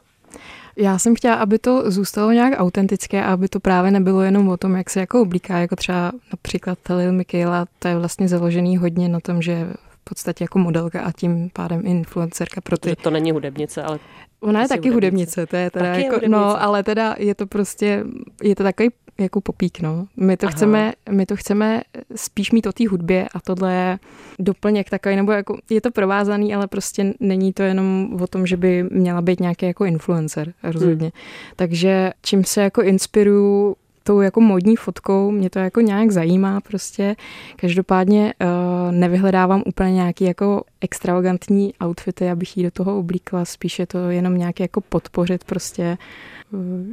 Já 0.76 1.00
jsem 1.00 1.16
chtěla, 1.16 1.36
aby 1.36 1.60
to 1.60 1.92
zůstalo 1.92 2.32
nějak 2.32 2.54
autentické 2.58 3.24
a 3.24 3.34
aby 3.34 3.48
to 3.48 3.60
právě 3.60 3.92
nebylo 3.92 4.22
jenom 4.22 4.50
o 4.50 4.58
tom, 4.58 4.76
jak 4.76 4.90
se 4.90 5.00
jako 5.00 5.22
oblíká, 5.22 5.58
jako 5.58 5.76
třeba 5.76 6.12
například 6.34 6.78
Lil 6.90 7.12
Michaela, 7.12 7.66
to 7.80 7.88
je 7.88 7.98
vlastně 7.98 8.28
založený 8.28 8.78
hodně 8.78 9.10
na 9.10 9.20
tom, 9.20 9.42
že 9.42 9.68
podstatě 10.04 10.44
jako 10.44 10.60
modelka 10.60 11.02
a 11.02 11.12
tím 11.12 11.50
pádem 11.54 11.82
influencerka 11.86 12.62
pro 12.62 12.78
ty. 12.78 12.90
Že 12.90 12.96
to 12.96 13.10
není 13.10 13.32
hudebnice, 13.32 13.84
ale 13.84 14.00
Ona 14.40 14.62
je 14.62 14.68
taky 14.68 14.90
hudebnice, 14.90 15.42
hudebnice, 15.42 15.46
to 15.46 15.56
je 15.56 15.72
teda 15.72 15.92
taky 15.92 16.04
jako, 16.04 16.20
je 16.22 16.30
no, 16.30 16.64
ale 16.64 16.84
teda 16.84 17.16
je 17.20 17.36
to 17.36 17.48
prostě, 17.48 18.04
je 18.44 18.56
to 18.56 18.64
takový 18.64 18.90
jako 19.20 19.42
popík, 19.42 19.80
no. 19.80 20.08
My 20.18 20.38
to, 20.38 20.48
chceme, 20.48 20.94
my 21.10 21.26
to 21.26 21.36
chceme 21.36 21.82
spíš 22.16 22.52
mít 22.52 22.68
o 22.68 22.72
té 22.72 22.88
hudbě 22.88 23.28
a 23.34 23.40
tohle 23.40 23.74
je 23.74 24.00
doplněk 24.40 24.90
takový, 24.90 25.16
nebo 25.16 25.32
jako 25.32 25.58
je 25.70 25.82
to 25.82 25.92
provázaný, 25.92 26.56
ale 26.56 26.68
prostě 26.68 27.14
není 27.20 27.54
to 27.54 27.64
jenom 27.64 28.18
o 28.22 28.28
tom, 28.28 28.48
že 28.48 28.58
by 28.58 28.86
měla 28.92 29.22
být 29.22 29.40
nějaký 29.40 29.66
jako 29.66 29.86
influencer, 29.86 30.54
rozhodně. 30.64 31.12
Hmm. 31.16 31.56
Takže 31.56 32.12
čím 32.22 32.44
se 32.44 32.62
jako 32.62 32.82
inspiruju 32.82 33.76
tou 34.04 34.22
jako 34.22 34.42
modní 34.42 34.76
fotkou, 34.76 35.32
mě 35.32 35.50
to 35.50 35.60
jako 35.60 35.82
nějak 35.82 36.12
zajímá 36.12 36.62
prostě. 36.62 37.16
Každopádně 37.56 38.34
uh, 38.42 38.48
nevyhledávám 38.92 39.64
úplně 39.66 39.92
nějaký 39.92 40.24
jako 40.24 40.64
extravagantní 40.82 41.74
outfity, 41.86 42.30
abych 42.30 42.58
jí 42.58 42.64
do 42.64 42.72
toho 42.72 43.00
oblíkla, 43.00 43.46
spíše 43.46 43.86
to 43.86 44.10
jenom 44.10 44.38
nějak 44.38 44.60
jako 44.60 44.82
podpořit 44.82 45.44
prostě 45.44 45.98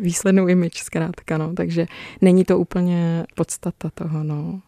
výslednou 0.01 0.47
image 0.47 0.79
zkrátka, 0.83 1.39
no. 1.39 1.55
takže 1.55 1.87
není 2.21 2.45
to 2.45 2.59
úplně 2.59 3.25
podstata 3.35 3.91
toho. 3.95 4.25
No. 4.25 4.61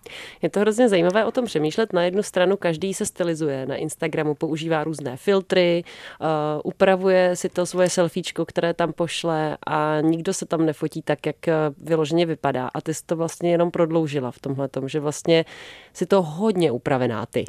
Je 0.43 0.51
to 0.51 0.61
hrozně 0.61 0.89
zajímavé 0.89 1.25
o 1.25 1.31
tom 1.31 1.45
přemýšlet. 1.45 1.93
Na 1.93 2.03
jednu 2.03 2.23
stranu 2.23 2.57
každý 2.57 2.95
se 2.95 3.07
stylizuje 3.07 3.67
na 3.67 3.77
Instagramu, 3.77 4.35
používá 4.35 4.85
různé 4.85 5.17
filtry, 5.17 5.85
uh, 6.21 6.27
upravuje 6.65 7.37
si 7.37 7.49
to 7.49 7.67
svoje 7.67 7.91
selfiečko, 7.91 8.45
které 8.45 8.75
tam 8.75 8.93
pošle 8.93 9.57
a 9.67 10.01
nikdo 10.01 10.35
se 10.35 10.47
tam 10.47 10.67
nefotí 10.67 11.03
tak, 11.03 11.27
jak 11.27 11.49
eh, 11.49 11.55
vyloženě 11.79 12.27
vypadá. 12.27 12.71
A 12.75 12.81
ty 12.81 12.95
jsi 12.95 13.05
to 13.07 13.17
vlastně 13.17 13.51
jenom 13.51 13.71
prodloužila 13.71 14.31
v 14.31 14.39
tomhle 14.39 14.69
tom, 14.69 14.89
že 14.89 15.01
vlastně 15.01 15.45
si 15.93 16.07
to 16.07 16.23
hodně 16.23 16.73
upravená 16.73 17.27
ty. 17.27 17.45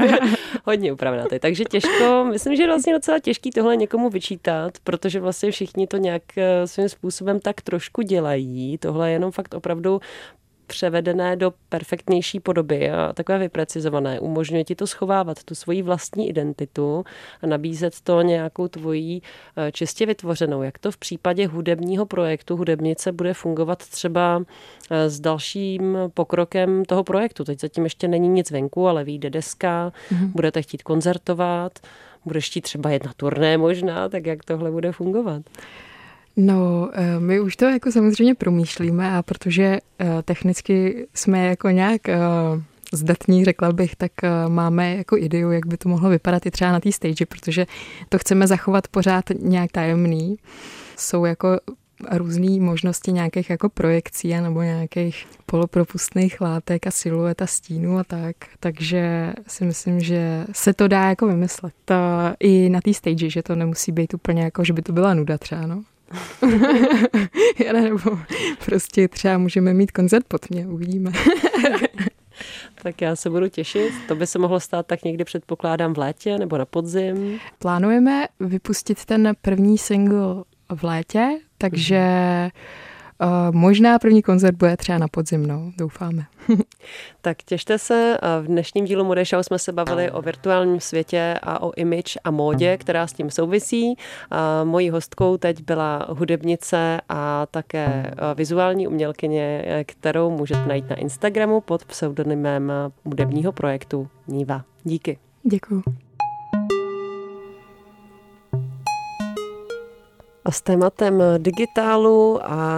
hodně 0.64 0.92
upravená 0.92 1.24
ty. 1.26 1.38
Takže 1.38 1.64
těžko, 1.64 2.26
myslím, 2.30 2.56
že 2.56 2.62
je 2.62 2.66
vlastně 2.66 2.92
docela 2.92 3.18
těžký 3.18 3.50
tohle 3.50 3.76
někomu 3.76 4.10
vyčítat, 4.10 4.72
protože 4.84 5.20
vlastně 5.20 5.50
všichni 5.50 5.86
to 5.86 5.96
nějak 5.96 6.22
eh, 6.36 6.66
svým 6.72 6.88
způsobem 6.88 7.40
tak 7.40 7.60
trošku 7.60 8.02
dělají. 8.02 8.78
Tohle 8.78 9.08
je 9.08 9.12
jenom 9.12 9.32
fakt 9.32 9.54
opravdu 9.54 10.00
převedené 10.72 11.36
do 11.36 11.52
perfektnější 11.68 12.40
podoby 12.40 12.90
a 12.90 13.12
takové 13.12 13.38
vyprecizované. 13.38 14.20
Umožňuje 14.20 14.64
ti 14.64 14.74
to 14.74 14.86
schovávat, 14.86 15.44
tu 15.44 15.54
svoji 15.54 15.82
vlastní 15.82 16.28
identitu 16.28 17.04
a 17.42 17.46
nabízet 17.46 18.00
to 18.00 18.22
nějakou 18.22 18.68
tvojí 18.68 19.22
eh, 19.56 19.72
čistě 19.72 20.06
vytvořenou. 20.06 20.62
Jak 20.62 20.78
to 20.78 20.90
v 20.90 20.96
případě 20.96 21.46
hudebního 21.46 22.06
projektu 22.06 22.56
hudebnice 22.56 23.12
bude 23.12 23.34
fungovat 23.34 23.78
třeba 23.78 24.44
eh, 24.90 25.10
s 25.10 25.20
dalším 25.20 25.98
pokrokem 26.14 26.84
toho 26.84 27.04
projektu? 27.04 27.44
Teď 27.44 27.60
zatím 27.60 27.84
ještě 27.84 28.08
není 28.08 28.28
nic 28.28 28.50
venku, 28.50 28.88
ale 28.88 29.04
vyjde 29.04 29.30
deska, 29.30 29.92
mm-hmm. 30.12 30.30
budete 30.32 30.62
chtít 30.62 30.82
koncertovat, 30.82 31.78
budeš 32.24 32.46
chtít 32.46 32.60
třeba 32.60 32.90
jedna 32.90 33.12
turné 33.16 33.58
možná, 33.58 34.08
tak 34.08 34.26
jak 34.26 34.44
tohle 34.44 34.70
bude 34.70 34.92
fungovat? 34.92 35.42
No, 36.36 36.90
eh, 36.92 37.20
my 37.20 37.40
už 37.40 37.56
to 37.56 37.64
jako 37.64 37.92
samozřejmě 37.92 38.34
promýšlíme 38.34 39.16
a 39.16 39.22
protože 39.22 39.78
eh, 39.98 40.22
technicky 40.24 41.06
jsme 41.14 41.46
jako 41.46 41.68
nějak 41.68 42.08
eh, 42.08 42.18
zdatní, 42.92 43.44
řekla 43.44 43.72
bych, 43.72 43.96
tak 43.96 44.12
máme 44.48 44.96
jako 44.96 45.16
ideu, 45.16 45.50
jak 45.50 45.66
by 45.66 45.76
to 45.76 45.88
mohlo 45.88 46.10
vypadat 46.10 46.46
i 46.46 46.50
třeba 46.50 46.72
na 46.72 46.80
té 46.80 46.92
stage, 46.92 47.26
protože 47.26 47.66
to 48.08 48.18
chceme 48.18 48.46
zachovat 48.46 48.88
pořád 48.88 49.24
nějak 49.38 49.72
tajemný. 49.72 50.36
Jsou 50.96 51.24
jako 51.24 51.60
různé 52.10 52.60
možnosti 52.60 53.12
nějakých 53.12 53.50
jako 53.50 53.68
projekcí 53.68 54.34
nebo 54.40 54.62
nějakých 54.62 55.26
polopropustných 55.46 56.40
látek 56.40 56.86
a 56.86 56.90
siluet 56.90 57.42
a 57.42 57.46
stínů 57.46 57.98
a 57.98 58.04
tak. 58.04 58.36
Takže 58.60 59.32
si 59.48 59.64
myslím, 59.64 60.00
že 60.00 60.46
se 60.52 60.72
to 60.74 60.88
dá 60.88 61.08
jako 61.08 61.26
vymyslet. 61.26 61.74
I 62.40 62.68
na 62.68 62.80
té 62.80 62.94
stage, 62.94 63.30
že 63.30 63.42
to 63.42 63.54
nemusí 63.54 63.92
být 63.92 64.14
úplně 64.14 64.42
jako, 64.42 64.64
že 64.64 64.72
by 64.72 64.82
to 64.82 64.92
byla 64.92 65.14
nuda 65.14 65.38
třeba, 65.38 65.66
no. 65.66 65.82
Já 67.64 67.72
nebo 67.72 68.18
prostě 68.64 69.08
třeba 69.08 69.38
můžeme 69.38 69.74
mít 69.74 69.90
koncert 69.90 70.26
pod 70.28 70.50
mě, 70.50 70.66
uvidíme. 70.66 71.12
tak 72.82 73.00
já 73.00 73.16
se 73.16 73.30
budu 73.30 73.48
těšit. 73.48 73.92
To 74.08 74.14
by 74.14 74.26
se 74.26 74.38
mohlo 74.38 74.60
stát 74.60 74.86
tak 74.86 75.04
někdy 75.04 75.24
předpokládám 75.24 75.94
v 75.94 75.98
létě 75.98 76.38
nebo 76.38 76.58
na 76.58 76.64
podzim. 76.64 77.40
Plánujeme 77.58 78.26
vypustit 78.40 79.04
ten 79.04 79.32
první 79.42 79.78
single 79.78 80.44
v 80.74 80.84
létě, 80.84 81.38
takže 81.58 81.96
mm-hmm 81.96 82.50
možná 83.50 83.98
první 83.98 84.22
koncert 84.22 84.54
bude 84.56 84.76
třeba 84.76 84.98
na 84.98 85.08
podzim, 85.08 85.46
no, 85.46 85.72
doufáme. 85.78 86.24
tak 87.20 87.42
těšte 87.42 87.78
se. 87.78 88.18
V 88.42 88.46
dnešním 88.46 88.84
dílu 88.84 89.04
Mode 89.04 89.24
Show 89.24 89.42
jsme 89.42 89.58
se 89.58 89.72
bavili 89.72 90.10
o 90.10 90.22
virtuálním 90.22 90.80
světě 90.80 91.38
a 91.42 91.62
o 91.62 91.72
image 91.76 92.18
a 92.24 92.30
módě, 92.30 92.76
která 92.76 93.06
s 93.06 93.12
tím 93.12 93.30
souvisí. 93.30 93.94
Mojí 94.64 94.90
hostkou 94.90 95.36
teď 95.36 95.62
byla 95.62 96.06
hudebnice 96.08 97.00
a 97.08 97.46
také 97.50 98.10
vizuální 98.34 98.88
umělkyně, 98.88 99.64
kterou 99.86 100.30
můžete 100.30 100.66
najít 100.66 100.90
na 100.90 100.96
Instagramu 100.96 101.60
pod 101.60 101.84
pseudonymem 101.84 102.72
hudebního 103.04 103.52
projektu 103.52 104.08
Níva. 104.26 104.64
Díky. 104.84 105.18
Děkuji. 105.42 105.82
S 110.50 110.62
tématem 110.62 111.22
digitálu 111.38 112.40
a, 112.44 112.76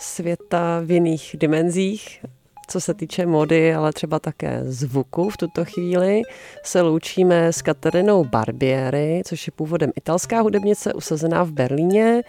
světa 0.00 0.80
v 0.84 0.90
jiných 0.90 1.36
dimenzích, 1.38 2.24
co 2.68 2.80
se 2.80 2.94
týče 2.94 3.26
mody, 3.26 3.74
ale 3.74 3.92
třeba 3.92 4.18
také 4.18 4.60
zvuku 4.64 5.30
v 5.30 5.36
tuto 5.36 5.64
chvíli, 5.64 6.22
se 6.64 6.80
loučíme 6.80 7.52
s 7.52 7.62
Katerinou 7.62 8.24
Barbieri, 8.24 9.22
což 9.26 9.46
je 9.46 9.50
původem 9.50 9.90
italská 9.96 10.40
hudebnice 10.40 10.94
usazená 10.94 11.42
v 11.42 11.52
Berlíně 11.52 12.22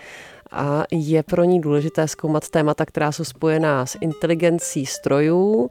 a 0.52 0.84
je 0.92 1.24
pro 1.24 1.44
ní 1.44 1.62
důležité 1.62 2.08
zkoumat 2.08 2.50
témata, 2.50 2.86
která 2.86 3.12
jsou 3.12 3.24
spojená 3.24 3.86
s 3.86 3.98
inteligencí 4.02 4.86
strojů, 4.86 5.70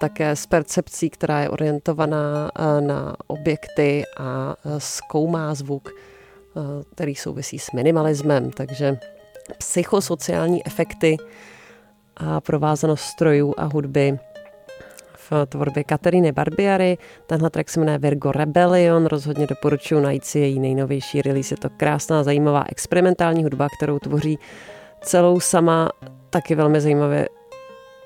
také 0.00 0.30
s 0.30 0.46
percepcí, 0.46 1.10
která 1.10 1.40
je 1.40 1.50
orientovaná 1.50 2.50
na 2.80 3.16
objekty 3.26 4.02
a 4.18 4.56
zkoumá 4.78 5.54
zvuk 5.54 5.90
který 6.94 7.14
souvisí 7.14 7.58
s 7.58 7.72
minimalismem, 7.72 8.50
takže 8.50 8.98
psychosociální 9.58 10.66
efekty 10.66 11.16
a 12.16 12.40
provázanost 12.40 13.02
strojů 13.02 13.54
a 13.56 13.64
hudby 13.64 14.18
v 15.30 15.46
tvorbě 15.46 15.84
Kateriny 15.84 16.32
Barbiary. 16.32 16.98
Tenhle 17.26 17.50
track 17.50 17.68
se 17.70 17.80
jmenuje 17.80 17.98
Virgo 17.98 18.32
Rebellion, 18.32 19.06
rozhodně 19.06 19.46
doporučuji 19.46 20.00
najít 20.00 20.24
si 20.24 20.38
její 20.38 20.60
nejnovější 20.60 21.22
release. 21.22 21.54
Je 21.54 21.58
to 21.58 21.70
krásná, 21.70 22.22
zajímavá 22.22 22.64
experimentální 22.68 23.44
hudba, 23.44 23.68
kterou 23.78 23.98
tvoří 23.98 24.38
celou 25.00 25.40
sama, 25.40 25.90
taky 26.30 26.54
velmi 26.54 26.80
zajímavě 26.80 27.28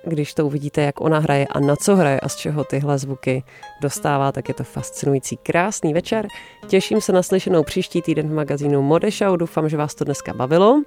když 0.09 0.35
to 0.35 0.47
uvidíte, 0.47 0.83
jak 0.83 1.01
ona 1.01 1.19
hraje 1.19 1.47
a 1.47 1.61
na 1.61 1.77
co 1.77 1.97
hraje 1.97 2.21
a 2.21 2.29
z 2.29 2.37
čeho 2.37 2.65
tyhle 2.65 2.99
zvuky 2.99 3.43
dostává, 3.81 4.33
tak 4.33 4.49
je 4.49 4.55
to 4.55 4.65
fascinující. 4.65 5.37
Krásný 5.37 5.95
večer. 5.95 6.29
Těším 6.67 7.01
se 7.01 7.13
na 7.13 7.23
slyšenou 7.23 7.63
příští 7.63 8.03
týden 8.03 8.29
v 8.29 8.33
magazínu 8.33 8.83
Modešau. 8.83 9.37
Doufám, 9.37 9.69
že 9.69 9.77
vás 9.77 9.95
to 9.95 10.05
dneska 10.05 10.35
bavilo 10.35 10.83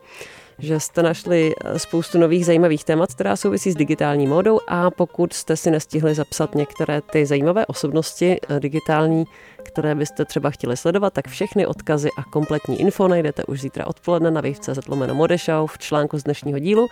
že 0.60 0.80
jste 0.80 1.04
našli 1.04 1.54
eh, 1.54 1.80
spoustu 1.80 2.18
nových 2.18 2.46
zajímavých 2.46 2.84
témat, 2.84 3.14
která 3.14 3.36
souvisí 3.36 3.72
s 3.72 3.76
digitální 3.76 4.28
módou 4.28 4.60
a 4.68 4.92
pokud 4.92 5.34
jste 5.34 5.58
si 5.58 5.72
nestihli 5.72 6.16
zapsat 6.16 6.56
některé 6.56 7.02
ty 7.02 7.26
zajímavé 7.26 7.66
osobnosti 7.66 8.38
eh, 8.50 8.60
digitální, 8.60 9.26
které 9.64 9.96
byste 9.96 10.26
třeba 10.26 10.50
chtěli 10.50 10.78
sledovat, 10.78 11.14
tak 11.14 11.28
všechny 11.28 11.68
odkazy 11.68 12.10
a 12.18 12.24
kompletní 12.24 12.82
info 12.82 13.08
najdete 13.08 13.44
už 13.46 13.62
zítra 13.62 13.88
odpoledne 13.88 14.32
na 14.32 14.42
wave.cz 14.42 14.88
lomeno 14.88 15.16
Modešau 15.16 15.68
v 15.68 15.78
článku 15.78 16.18
z 16.18 16.24
dnešního 16.24 16.60
dílu 16.60 16.88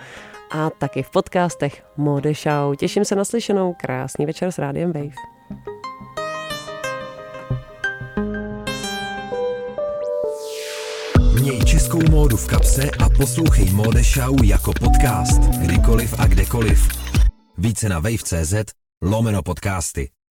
a 0.52 0.70
taky 0.70 1.04
v 1.04 1.10
podcastech 1.10 1.84
Modešau. 1.98 2.76
Těším 2.76 3.06
se 3.06 3.16
na 3.16 3.26
slyšenou. 3.26 3.76
Krásný 3.82 4.26
večer 4.26 4.52
s 4.52 4.58
Rádiem 4.58 4.94
Wave. 4.94 5.39
Českou 11.90 12.12
módu 12.12 12.38
v 12.38 12.48
kapse 12.48 12.90
a 13.00 13.10
poslouchej 13.10 13.70
Mode 13.70 14.04
Show 14.04 14.44
jako 14.44 14.74
podcast, 14.74 15.42
kdykoliv 15.42 16.20
a 16.20 16.28
kdekoliv. 16.28 16.88
Více 17.58 17.90
na 17.90 18.00
wave.cz 18.00 18.54
lomeno 19.02 19.44
podcasty. 19.44 20.10